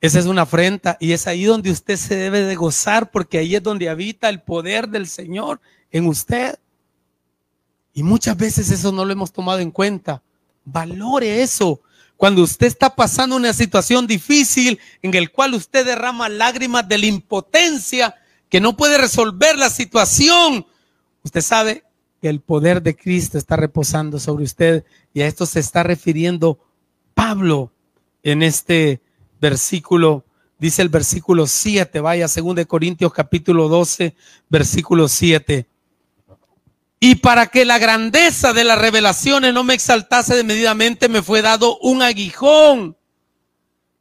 Esa 0.00 0.18
es 0.18 0.26
una 0.26 0.42
afrenta 0.42 0.98
y 1.00 1.12
es 1.12 1.26
ahí 1.26 1.44
donde 1.44 1.70
usted 1.70 1.96
se 1.96 2.14
debe 2.14 2.42
de 2.42 2.54
gozar 2.54 3.10
porque 3.10 3.38
ahí 3.38 3.56
es 3.56 3.62
donde 3.62 3.88
habita 3.88 4.28
el 4.28 4.42
poder 4.42 4.88
del 4.88 5.06
Señor 5.06 5.60
en 5.90 6.06
usted. 6.06 6.58
Y 7.94 8.02
muchas 8.02 8.36
veces 8.36 8.70
eso 8.70 8.92
no 8.92 9.06
lo 9.06 9.12
hemos 9.12 9.32
tomado 9.32 9.60
en 9.60 9.70
cuenta. 9.70 10.22
Valore 10.66 11.42
eso. 11.42 11.80
Cuando 12.16 12.42
usted 12.42 12.66
está 12.66 12.94
pasando 12.94 13.36
una 13.36 13.52
situación 13.52 14.06
difícil 14.06 14.78
en 15.02 15.14
el 15.14 15.30
cual 15.30 15.54
usted 15.54 15.84
derrama 15.84 16.28
lágrimas 16.28 16.88
de 16.88 16.98
la 16.98 17.06
impotencia, 17.06 18.14
que 18.48 18.60
no 18.60 18.76
puede 18.76 18.96
resolver 18.96 19.58
la 19.58 19.68
situación, 19.68 20.66
usted 21.22 21.42
sabe 21.42 21.84
que 22.22 22.28
el 22.28 22.40
poder 22.40 22.82
de 22.82 22.96
Cristo 22.96 23.36
está 23.36 23.56
reposando 23.56 24.18
sobre 24.18 24.44
usted 24.44 24.84
y 25.12 25.20
a 25.20 25.26
esto 25.26 25.44
se 25.44 25.60
está 25.60 25.82
refiriendo 25.82 26.58
Pablo 27.12 27.72
en 28.22 28.42
este 28.42 29.02
versículo, 29.40 30.24
dice 30.58 30.82
el 30.82 30.88
versículo 30.88 31.46
7, 31.46 32.00
vaya, 32.00 32.28
según 32.28 32.56
de 32.56 32.66
Corintios 32.66 33.12
capítulo 33.12 33.68
12, 33.68 34.14
versículo 34.48 35.08
7. 35.08 35.66
Y 36.98 37.16
para 37.16 37.46
que 37.48 37.64
la 37.64 37.78
grandeza 37.78 38.52
de 38.52 38.64
las 38.64 38.78
revelaciones 38.78 39.52
no 39.52 39.64
me 39.64 39.74
exaltase 39.74 40.34
desmedidamente, 40.34 41.08
me 41.08 41.22
fue 41.22 41.42
dado 41.42 41.78
un 41.78 42.02
aguijón. 42.02 42.96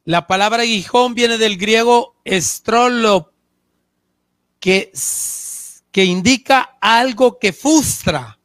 La 0.06 0.28
palabra 0.28 0.64
aguijón 0.64 1.14
viene 1.14 1.38
del 1.38 1.58
griego 1.58 2.16
estrolo, 2.24 3.34
que, 4.60 4.92
que 5.92 6.06
indica 6.06 6.78
algo 6.80 7.38
que 7.38 7.54
frustra 7.54 8.40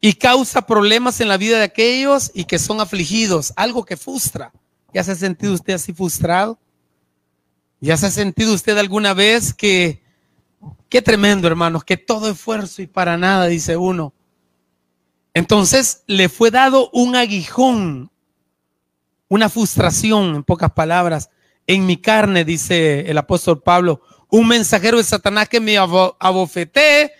y 0.00 0.14
causa 0.14 0.66
problemas 0.66 1.20
en 1.20 1.28
la 1.28 1.36
vida 1.36 1.58
de 1.58 1.64
aquellos 1.64 2.30
y 2.34 2.44
que 2.44 2.58
son 2.58 2.80
afligidos, 2.80 3.52
algo 3.56 3.84
que 3.84 3.96
frustra. 3.96 4.52
¿Ya 4.92 5.04
se 5.04 5.12
ha 5.12 5.16
sentido 5.16 5.52
usted 5.52 5.74
así 5.74 5.92
frustrado? 5.92 6.58
¿Ya 7.80 7.96
se 7.96 8.06
ha 8.06 8.10
sentido 8.10 8.54
usted 8.54 8.78
alguna 8.78 9.12
vez 9.12 9.52
que 9.52 10.02
Qué 10.88 11.02
tremendo, 11.02 11.46
hermanos, 11.46 11.84
que 11.84 11.96
todo 11.96 12.30
esfuerzo 12.30 12.82
y 12.82 12.86
para 12.86 13.16
nada, 13.16 13.46
dice 13.46 13.76
uno. 13.76 14.14
Entonces 15.34 16.02
le 16.06 16.28
fue 16.28 16.50
dado 16.50 16.90
un 16.92 17.14
aguijón, 17.14 18.10
una 19.28 19.48
frustración, 19.48 20.34
en 20.36 20.42
pocas 20.42 20.72
palabras, 20.72 21.30
en 21.66 21.86
mi 21.86 21.98
carne, 21.98 22.44
dice 22.44 23.08
el 23.10 23.18
apóstol 23.18 23.62
Pablo, 23.62 24.00
un 24.30 24.48
mensajero 24.48 24.96
de 24.96 25.04
Satanás 25.04 25.48
que 25.48 25.60
me 25.60 25.76
abofetee 25.76 27.12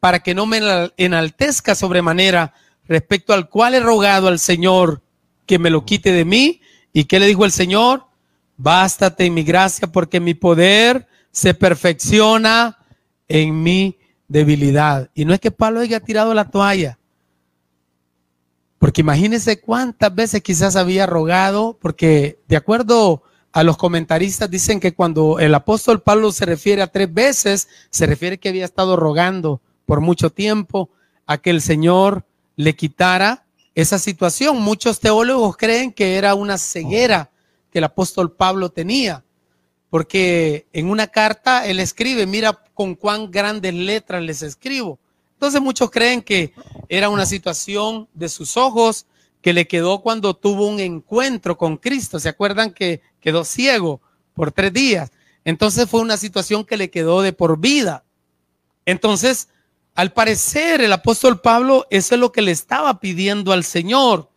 para 0.00 0.20
que 0.20 0.34
no 0.34 0.46
me 0.46 0.60
enaltezca 0.96 1.74
sobremanera, 1.74 2.54
respecto 2.86 3.32
al 3.34 3.48
cual 3.48 3.74
he 3.74 3.80
rogado 3.80 4.28
al 4.28 4.38
Señor 4.38 5.02
que 5.44 5.58
me 5.58 5.70
lo 5.70 5.84
quite 5.84 6.12
de 6.12 6.24
mí. 6.24 6.60
¿Y 6.92 7.04
qué 7.04 7.18
le 7.18 7.26
dijo 7.26 7.44
el 7.44 7.52
Señor? 7.52 8.06
Bástate 8.56 9.26
en 9.26 9.34
mi 9.34 9.42
gracia 9.42 9.88
porque 9.88 10.20
mi 10.20 10.34
poder 10.34 11.08
se 11.30 11.52
perfecciona 11.52 12.78
en 13.28 13.62
mi 13.62 13.98
debilidad. 14.28 15.10
Y 15.14 15.24
no 15.24 15.34
es 15.34 15.40
que 15.40 15.50
Pablo 15.50 15.80
haya 15.80 16.00
tirado 16.00 16.34
la 16.34 16.50
toalla, 16.50 16.98
porque 18.78 19.00
imagínense 19.00 19.60
cuántas 19.60 20.14
veces 20.14 20.42
quizás 20.42 20.76
había 20.76 21.06
rogado, 21.06 21.78
porque 21.80 22.38
de 22.46 22.56
acuerdo 22.56 23.22
a 23.52 23.62
los 23.62 23.78
comentaristas 23.78 24.50
dicen 24.50 24.80
que 24.80 24.94
cuando 24.94 25.38
el 25.38 25.54
apóstol 25.54 26.02
Pablo 26.02 26.30
se 26.30 26.44
refiere 26.44 26.82
a 26.82 26.88
tres 26.88 27.12
veces, 27.12 27.68
se 27.90 28.06
refiere 28.06 28.38
que 28.38 28.50
había 28.50 28.66
estado 28.66 28.96
rogando 28.96 29.62
por 29.86 30.00
mucho 30.00 30.30
tiempo 30.30 30.90
a 31.26 31.38
que 31.38 31.50
el 31.50 31.62
Señor 31.62 32.26
le 32.56 32.76
quitara 32.76 33.46
esa 33.74 33.98
situación. 33.98 34.60
Muchos 34.60 35.00
teólogos 35.00 35.56
creen 35.56 35.92
que 35.92 36.16
era 36.16 36.34
una 36.34 36.58
ceguera 36.58 37.30
que 37.70 37.78
el 37.78 37.84
apóstol 37.84 38.32
Pablo 38.32 38.68
tenía 38.68 39.24
porque 39.90 40.66
en 40.72 40.90
una 40.90 41.06
carta 41.06 41.66
él 41.66 41.80
escribe, 41.80 42.26
mira 42.26 42.52
con 42.74 42.94
cuán 42.94 43.30
grandes 43.30 43.74
letras 43.74 44.22
les 44.22 44.42
escribo. 44.42 44.98
Entonces 45.34 45.60
muchos 45.60 45.90
creen 45.90 46.22
que 46.22 46.52
era 46.88 47.08
una 47.08 47.26
situación 47.26 48.08
de 48.14 48.28
sus 48.28 48.56
ojos 48.56 49.06
que 49.42 49.52
le 49.52 49.68
quedó 49.68 50.00
cuando 50.02 50.34
tuvo 50.34 50.66
un 50.66 50.80
encuentro 50.80 51.56
con 51.56 51.76
Cristo. 51.76 52.18
¿Se 52.18 52.28
acuerdan 52.28 52.72
que 52.72 53.00
quedó 53.20 53.44
ciego 53.44 54.00
por 54.34 54.50
tres 54.50 54.72
días? 54.72 55.12
Entonces 55.44 55.88
fue 55.88 56.00
una 56.00 56.16
situación 56.16 56.64
que 56.64 56.76
le 56.76 56.90
quedó 56.90 57.22
de 57.22 57.32
por 57.32 57.60
vida. 57.60 58.02
Entonces, 58.84 59.48
al 59.94 60.12
parecer, 60.12 60.80
el 60.80 60.92
apóstol 60.92 61.40
Pablo, 61.40 61.86
eso 61.90 62.14
es 62.14 62.20
lo 62.20 62.32
que 62.32 62.42
le 62.42 62.50
estaba 62.50 62.98
pidiendo 62.98 63.52
al 63.52 63.62
Señor, 63.62 64.30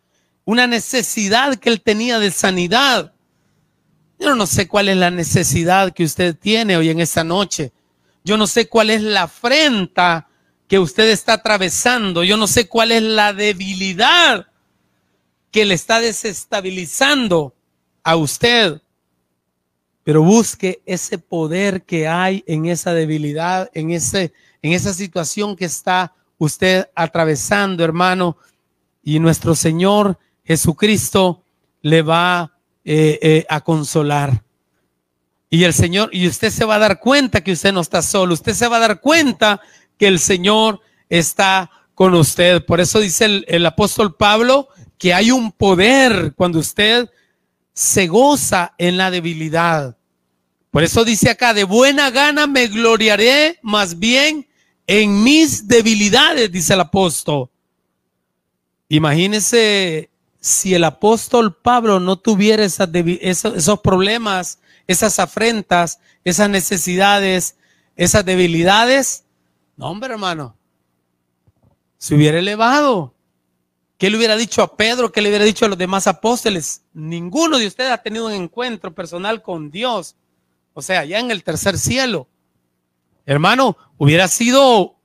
una 0.44 0.66
necesidad 0.66 1.56
que 1.56 1.70
él 1.70 1.82
tenía 1.82 2.18
de 2.18 2.30
sanidad. 2.30 3.12
Yo 4.20 4.34
no 4.34 4.46
sé 4.46 4.68
cuál 4.68 4.90
es 4.90 4.98
la 4.98 5.10
necesidad 5.10 5.94
que 5.94 6.04
usted 6.04 6.36
tiene 6.36 6.76
hoy 6.76 6.90
en 6.90 7.00
esta 7.00 7.24
noche. 7.24 7.72
Yo 8.22 8.36
no 8.36 8.46
sé 8.46 8.68
cuál 8.68 8.90
es 8.90 9.00
la 9.00 9.22
afrenta 9.22 10.28
que 10.68 10.78
usted 10.78 11.08
está 11.08 11.32
atravesando. 11.32 12.22
Yo 12.22 12.36
no 12.36 12.46
sé 12.46 12.68
cuál 12.68 12.92
es 12.92 13.02
la 13.02 13.32
debilidad 13.32 14.46
que 15.50 15.64
le 15.64 15.74
está 15.74 16.00
desestabilizando 16.00 17.54
a 18.04 18.16
usted. 18.16 18.82
Pero 20.04 20.22
busque 20.22 20.82
ese 20.84 21.16
poder 21.16 21.82
que 21.84 22.06
hay 22.06 22.44
en 22.46 22.66
esa 22.66 22.92
debilidad, 22.92 23.70
en, 23.72 23.90
ese, 23.90 24.34
en 24.60 24.74
esa 24.74 24.92
situación 24.92 25.56
que 25.56 25.64
está 25.64 26.12
usted 26.36 26.90
atravesando, 26.94 27.82
hermano. 27.82 28.36
Y 29.02 29.18
nuestro 29.18 29.54
Señor 29.54 30.18
Jesucristo 30.44 31.42
le 31.80 32.02
va 32.02 32.52
eh, 32.84 33.18
eh, 33.22 33.46
a 33.48 33.60
consolar. 33.60 34.42
Y 35.48 35.64
el 35.64 35.74
Señor, 35.74 36.10
y 36.12 36.28
usted 36.28 36.50
se 36.50 36.64
va 36.64 36.76
a 36.76 36.78
dar 36.78 37.00
cuenta 37.00 37.42
que 37.42 37.52
usted 37.52 37.72
no 37.72 37.80
está 37.80 38.02
solo, 38.02 38.34
usted 38.34 38.54
se 38.54 38.68
va 38.68 38.76
a 38.76 38.80
dar 38.80 39.00
cuenta 39.00 39.60
que 39.98 40.06
el 40.06 40.18
Señor 40.18 40.80
está 41.08 41.70
con 41.94 42.14
usted. 42.14 42.64
Por 42.64 42.80
eso 42.80 43.00
dice 43.00 43.24
el, 43.24 43.44
el 43.48 43.66
apóstol 43.66 44.14
Pablo 44.14 44.68
que 44.96 45.12
hay 45.12 45.30
un 45.30 45.50
poder 45.50 46.34
cuando 46.36 46.58
usted 46.58 47.10
se 47.72 48.06
goza 48.06 48.74
en 48.78 48.96
la 48.96 49.10
debilidad. 49.10 49.96
Por 50.70 50.84
eso 50.84 51.04
dice 51.04 51.30
acá, 51.30 51.52
de 51.52 51.64
buena 51.64 52.10
gana 52.10 52.46
me 52.46 52.68
gloriaré 52.68 53.58
más 53.62 53.98
bien 53.98 54.46
en 54.86 55.22
mis 55.22 55.66
debilidades, 55.66 56.50
dice 56.52 56.74
el 56.74 56.80
apóstol. 56.80 57.48
Imagínese 58.88 60.09
si 60.40 60.74
el 60.74 60.84
apóstol 60.84 61.54
Pablo 61.54 62.00
no 62.00 62.16
tuviera 62.16 62.64
esos, 62.64 63.80
problemas, 63.80 64.58
esas 64.86 65.18
afrentas, 65.18 66.00
esas 66.24 66.48
necesidades, 66.48 67.56
esas 67.96 68.24
debilidades, 68.24 69.24
no, 69.80 69.88
hombre, 69.88 70.12
hermano, 70.12 70.54
se 71.96 72.14
hubiera 72.14 72.38
elevado. 72.38 73.14
¿Qué 73.96 74.10
le 74.10 74.18
hubiera 74.18 74.36
dicho 74.36 74.62
a 74.62 74.76
Pedro? 74.76 75.10
¿Qué 75.10 75.22
le 75.22 75.30
hubiera 75.30 75.46
dicho 75.46 75.64
a 75.64 75.68
los 75.68 75.78
demás 75.78 76.06
apóstoles? 76.06 76.82
Ninguno 76.92 77.56
de 77.56 77.66
ustedes 77.66 77.90
ha 77.90 78.02
tenido 78.02 78.26
un 78.26 78.32
encuentro 78.32 78.94
personal 78.94 79.40
con 79.40 79.70
Dios. 79.70 80.16
o 80.74 80.82
sea, 80.82 81.06
ya 81.06 81.18
en 81.18 81.30
el 81.30 81.42
tercer 81.42 81.78
cielo. 81.78 82.28
Hermano, 83.24 83.78
hubiera 83.96 84.28
sido 84.28 84.96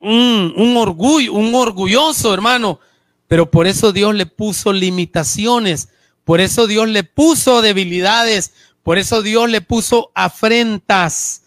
un, 0.00 0.54
un 0.56 0.76
orgullo, 0.78 1.34
un 1.34 1.54
orgulloso, 1.54 2.32
hermano, 2.32 2.80
pero 3.28 3.50
por 3.50 3.66
eso 3.66 3.92
Dios 3.92 4.14
le 4.14 4.26
puso 4.26 4.72
limitaciones, 4.72 5.90
por 6.24 6.40
eso 6.40 6.66
Dios 6.66 6.88
le 6.88 7.04
puso 7.04 7.62
debilidades, 7.62 8.52
por 8.82 8.98
eso 8.98 9.22
Dios 9.22 9.48
le 9.48 9.60
puso 9.60 10.10
afrentas 10.14 11.44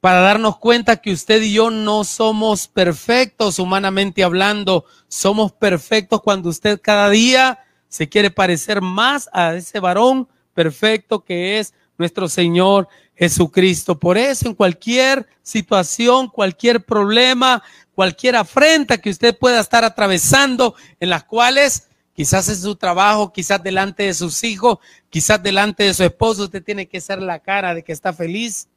para 0.00 0.20
darnos 0.20 0.58
cuenta 0.58 0.96
que 0.96 1.12
usted 1.12 1.40
y 1.42 1.52
yo 1.52 1.70
no 1.70 2.04
somos 2.04 2.68
perfectos 2.68 3.58
humanamente 3.58 4.24
hablando, 4.24 4.84
somos 5.08 5.52
perfectos 5.52 6.20
cuando 6.22 6.48
usted 6.48 6.80
cada 6.82 7.08
día 7.08 7.60
se 7.88 8.08
quiere 8.08 8.30
parecer 8.30 8.80
más 8.80 9.30
a 9.32 9.54
ese 9.54 9.80
varón 9.80 10.28
perfecto 10.54 11.24
que 11.24 11.58
es 11.58 11.72
nuestro 11.98 12.28
Señor 12.28 12.88
Jesucristo. 13.14 13.98
Por 13.98 14.18
eso 14.18 14.48
en 14.48 14.54
cualquier 14.54 15.26
situación, 15.42 16.28
cualquier 16.28 16.84
problema, 16.84 17.62
cualquier 17.94 18.36
afrenta 18.36 18.98
que 18.98 19.10
usted 19.10 19.36
pueda 19.38 19.60
estar 19.60 19.84
atravesando, 19.84 20.74
en 21.00 21.10
las 21.10 21.24
cuales 21.24 21.88
quizás 22.14 22.48
en 22.48 22.56
su 22.56 22.76
trabajo, 22.76 23.32
quizás 23.32 23.62
delante 23.62 24.04
de 24.04 24.14
sus 24.14 24.44
hijos, 24.44 24.78
quizás 25.10 25.42
delante 25.42 25.84
de 25.84 25.94
su 25.94 26.04
esposo, 26.04 26.44
usted 26.44 26.62
tiene 26.62 26.86
que 26.86 27.00
ser 27.00 27.20
la 27.20 27.38
cara 27.38 27.74
de 27.74 27.82
que 27.82 27.92
está 27.92 28.12
feliz 28.12 28.68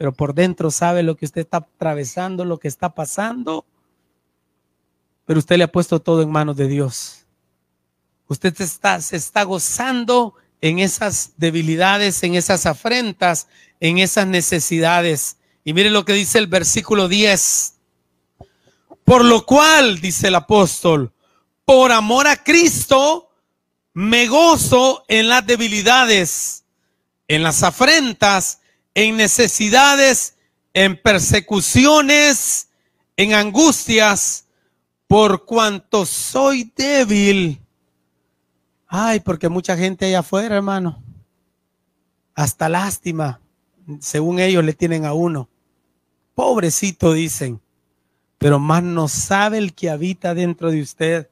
pero 0.00 0.14
por 0.14 0.32
dentro 0.32 0.70
sabe 0.70 1.02
lo 1.02 1.14
que 1.14 1.26
usted 1.26 1.42
está 1.42 1.58
atravesando, 1.58 2.46
lo 2.46 2.58
que 2.58 2.68
está 2.68 2.94
pasando. 2.94 3.66
Pero 5.26 5.40
usted 5.40 5.58
le 5.58 5.64
ha 5.64 5.70
puesto 5.70 6.00
todo 6.00 6.22
en 6.22 6.30
manos 6.30 6.56
de 6.56 6.68
Dios. 6.68 7.26
Usted 8.26 8.58
está, 8.62 8.98
se 9.02 9.16
está 9.16 9.42
gozando 9.42 10.36
en 10.62 10.78
esas 10.78 11.34
debilidades, 11.36 12.22
en 12.22 12.34
esas 12.34 12.64
afrentas, 12.64 13.48
en 13.78 13.98
esas 13.98 14.26
necesidades. 14.26 15.36
Y 15.64 15.74
mire 15.74 15.90
lo 15.90 16.06
que 16.06 16.14
dice 16.14 16.38
el 16.38 16.46
versículo 16.46 17.06
10. 17.06 17.74
Por 19.10 19.24
lo 19.24 19.44
cual, 19.44 20.00
dice 20.00 20.28
el 20.28 20.36
apóstol, 20.36 21.12
por 21.64 21.90
amor 21.90 22.28
a 22.28 22.44
Cristo, 22.44 23.28
me 23.92 24.28
gozo 24.28 25.02
en 25.08 25.28
las 25.28 25.44
debilidades, 25.44 26.64
en 27.26 27.42
las 27.42 27.64
afrentas, 27.64 28.60
en 28.94 29.16
necesidades, 29.16 30.36
en 30.74 30.96
persecuciones, 30.96 32.68
en 33.16 33.34
angustias, 33.34 34.46
por 35.08 35.44
cuanto 35.44 36.06
soy 36.06 36.72
débil. 36.76 37.60
Ay, 38.86 39.18
porque 39.18 39.48
mucha 39.48 39.76
gente 39.76 40.06
allá 40.06 40.20
afuera, 40.20 40.54
hermano, 40.54 41.02
hasta 42.36 42.68
lástima, 42.68 43.40
según 43.98 44.38
ellos 44.38 44.62
le 44.62 44.72
tienen 44.72 45.04
a 45.04 45.14
uno. 45.14 45.48
Pobrecito, 46.36 47.12
dicen, 47.12 47.60
pero 48.40 48.58
más 48.58 48.82
no 48.82 49.06
sabe 49.06 49.58
el 49.58 49.74
que 49.74 49.90
habita 49.90 50.32
dentro 50.32 50.70
de 50.70 50.80
usted, 50.80 51.28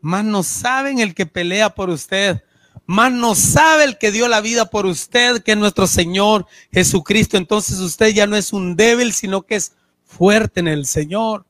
más 0.00 0.24
no 0.24 0.44
saben 0.44 1.00
el 1.00 1.12
que 1.12 1.26
pelea 1.26 1.74
por 1.74 1.90
usted, 1.90 2.44
más 2.86 3.10
no 3.10 3.34
sabe 3.34 3.82
el 3.82 3.98
que 3.98 4.12
dio 4.12 4.28
la 4.28 4.40
vida 4.40 4.70
por 4.70 4.86
usted, 4.86 5.42
que 5.42 5.50
es 5.52 5.58
nuestro 5.58 5.88
Señor 5.88 6.46
Jesucristo. 6.70 7.36
Entonces 7.36 7.80
usted 7.80 8.14
ya 8.14 8.28
no 8.28 8.36
es 8.36 8.52
un 8.52 8.76
débil, 8.76 9.12
sino 9.12 9.42
que 9.42 9.56
es 9.56 9.72
fuerte 10.04 10.60
en 10.60 10.68
el 10.68 10.86
Señor. 10.86 11.44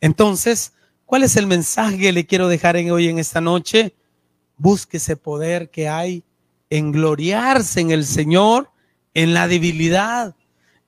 Entonces, 0.00 0.72
¿cuál 1.04 1.22
es 1.22 1.36
el 1.36 1.46
mensaje 1.46 1.98
que 1.98 2.12
le 2.12 2.24
quiero 2.24 2.48
dejar 2.48 2.76
hoy 2.76 3.08
en 3.08 3.18
esta 3.18 3.42
noche? 3.42 3.94
Busque 4.56 4.96
ese 4.96 5.16
poder 5.16 5.68
que 5.68 5.90
hay 5.90 6.24
en 6.70 6.90
gloriarse 6.90 7.80
en 7.80 7.90
el 7.90 8.06
Señor, 8.06 8.70
en 9.12 9.34
la 9.34 9.46
debilidad, 9.46 10.34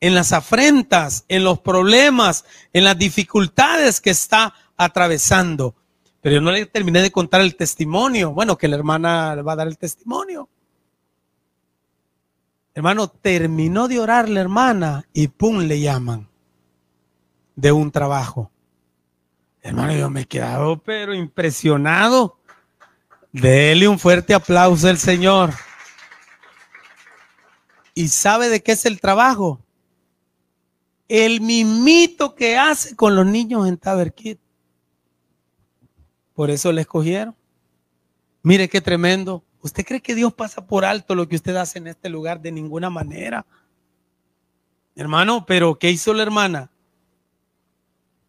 en 0.00 0.14
las 0.14 0.32
afrentas, 0.32 1.24
en 1.28 1.44
los 1.44 1.60
problemas, 1.60 2.44
en 2.72 2.84
las 2.84 2.98
dificultades 2.98 4.00
que 4.00 4.10
está 4.10 4.54
atravesando. 4.76 5.74
Pero 6.20 6.36
yo 6.36 6.40
no 6.40 6.50
le 6.50 6.66
terminé 6.66 7.02
de 7.02 7.10
contar 7.10 7.40
el 7.40 7.56
testimonio. 7.56 8.32
Bueno, 8.32 8.56
que 8.56 8.68
la 8.68 8.76
hermana 8.76 9.34
le 9.34 9.42
va 9.42 9.52
a 9.52 9.56
dar 9.56 9.68
el 9.68 9.78
testimonio. 9.78 10.48
Hermano, 12.74 13.08
terminó 13.08 13.88
de 13.88 13.98
orar 13.98 14.28
la 14.28 14.40
hermana 14.40 15.08
y 15.12 15.28
pum, 15.28 15.60
le 15.60 15.80
llaman 15.80 16.28
de 17.56 17.72
un 17.72 17.90
trabajo. 17.90 18.52
Hermano, 19.62 19.94
yo 19.94 20.08
me 20.10 20.20
he 20.20 20.26
quedado 20.26 20.80
pero 20.80 21.12
impresionado. 21.12 22.38
Dele 23.32 23.88
un 23.88 23.98
fuerte 23.98 24.32
aplauso 24.32 24.88
al 24.88 24.98
Señor. 24.98 25.52
¿Y 27.94 28.08
sabe 28.08 28.48
de 28.48 28.62
qué 28.62 28.72
es 28.72 28.86
el 28.86 29.00
trabajo? 29.00 29.60
El 31.08 31.40
mimito 31.40 32.34
que 32.34 32.56
hace 32.56 32.94
con 32.94 33.16
los 33.16 33.26
niños 33.26 33.66
en 33.66 33.78
Taberquit. 33.78 34.38
Por 36.34 36.50
eso 36.50 36.70
le 36.70 36.82
escogieron. 36.82 37.34
Mire 38.42 38.68
qué 38.68 38.80
tremendo. 38.80 39.42
¿Usted 39.60 39.84
cree 39.84 40.00
que 40.00 40.14
Dios 40.14 40.32
pasa 40.32 40.66
por 40.66 40.84
alto 40.84 41.14
lo 41.14 41.28
que 41.28 41.36
usted 41.36 41.56
hace 41.56 41.78
en 41.78 41.88
este 41.88 42.08
lugar? 42.08 42.40
De 42.40 42.52
ninguna 42.52 42.90
manera. 42.90 43.44
Hermano, 44.94 45.46
pero 45.46 45.78
¿qué 45.78 45.90
hizo 45.90 46.12
la 46.12 46.22
hermana? 46.22 46.70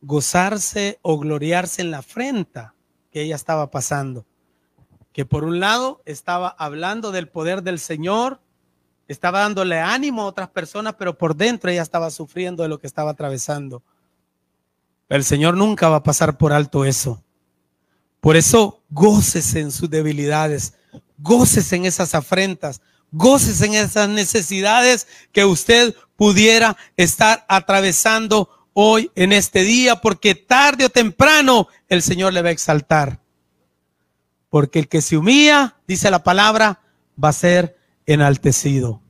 Gozarse 0.01 0.99
o 1.01 1.19
gloriarse 1.19 1.81
en 1.81 1.91
la 1.91 1.99
afrenta 1.99 2.73
que 3.11 3.21
ella 3.21 3.35
estaba 3.35 3.69
pasando. 3.69 4.25
Que 5.13 5.25
por 5.25 5.43
un 5.43 5.59
lado 5.59 6.01
estaba 6.05 6.47
hablando 6.47 7.11
del 7.11 7.27
poder 7.27 7.63
del 7.63 7.79
Señor, 7.79 8.39
estaba 9.10 9.39
dándole 9.39 9.80
ánimo 9.80 10.22
a 10.22 10.28
otras 10.28 10.50
personas, 10.50 10.93
pero 10.98 11.17
por 11.17 11.36
dentro 11.36 11.72
ella 11.72 11.82
estaba 11.82 12.12
sufriendo 12.12 12.62
de 12.62 12.69
lo 12.69 12.80
que 12.80 12.86
estaba 12.86 13.12
atravesando. 13.12 13.82
El 15.10 15.24
Señor 15.24 15.58
nunca 15.58 15.89
va 15.89 15.98
a 15.98 16.04
pasar 16.04 16.38
por 16.38 16.54
alto 16.54 16.86
eso. 16.86 17.22
Por 18.22 18.38
eso, 18.38 18.84
gócese 18.89 19.62
en 19.62 19.72
sus 19.72 19.89
debilidades, 19.89 20.76
gócese 21.17 21.76
en 21.78 21.86
esas 21.86 22.13
afrentas, 22.13 22.82
gócese 23.12 23.65
en 23.65 23.74
esas 23.74 24.08
necesidades 24.10 25.08
que 25.32 25.43
usted 25.43 25.95
pudiera 26.15 26.78
estar 26.95 27.45
atravesando 27.50 28.67
hoy 28.74 29.10
en 29.15 29.32
este 29.32 29.63
día, 29.63 29.95
porque 29.95 30.36
tarde 30.36 30.86
o 30.86 30.89
temprano 30.89 31.67
el 31.88 32.04
Señor 32.04 32.34
le 32.34 32.43
va 32.43 32.50
a 32.50 32.52
exaltar. 32.52 33.19
Porque 34.50 34.78
el 34.78 34.88
que 34.88 35.02
se 35.02 35.17
humilla, 35.17 35.78
dice 35.88 36.12
la 36.12 36.24
palabra, 36.24 36.82
va 37.22 37.30
a 37.30 37.34
ser 37.34 37.78
enaltecido. 38.13 39.02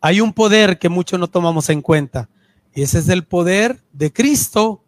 Hay 0.00 0.20
un 0.20 0.32
poder 0.32 0.78
que 0.78 0.88
muchos 0.88 1.18
no 1.18 1.28
tomamos 1.28 1.68
en 1.70 1.82
cuenta, 1.82 2.28
y 2.74 2.82
ese 2.82 2.98
es 2.98 3.08
el 3.08 3.24
poder 3.24 3.82
de 3.92 4.12
Cristo 4.12 4.84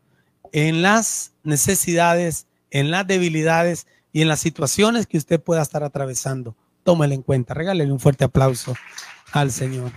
en 0.53 0.83
las 0.83 1.33
necesidades 1.43 2.47
en 2.75 2.91
las 2.91 3.07
debilidades 3.07 3.87
y 4.13 4.21
en 4.21 4.29
las 4.29 4.41
situaciones 4.41 5.07
que 5.07 5.17
usted 5.17 5.41
pueda 5.41 5.63
estar 5.63 5.85
atravesando. 5.85 6.57
Tómelo 6.83 7.15
en 7.15 7.23
cuenta. 7.23 7.55
Regálele 7.55 7.91
un 7.91 8.01
fuerte 8.01 8.25
aplauso 8.25 8.75
al 9.33 9.53
Señor. 9.53 9.93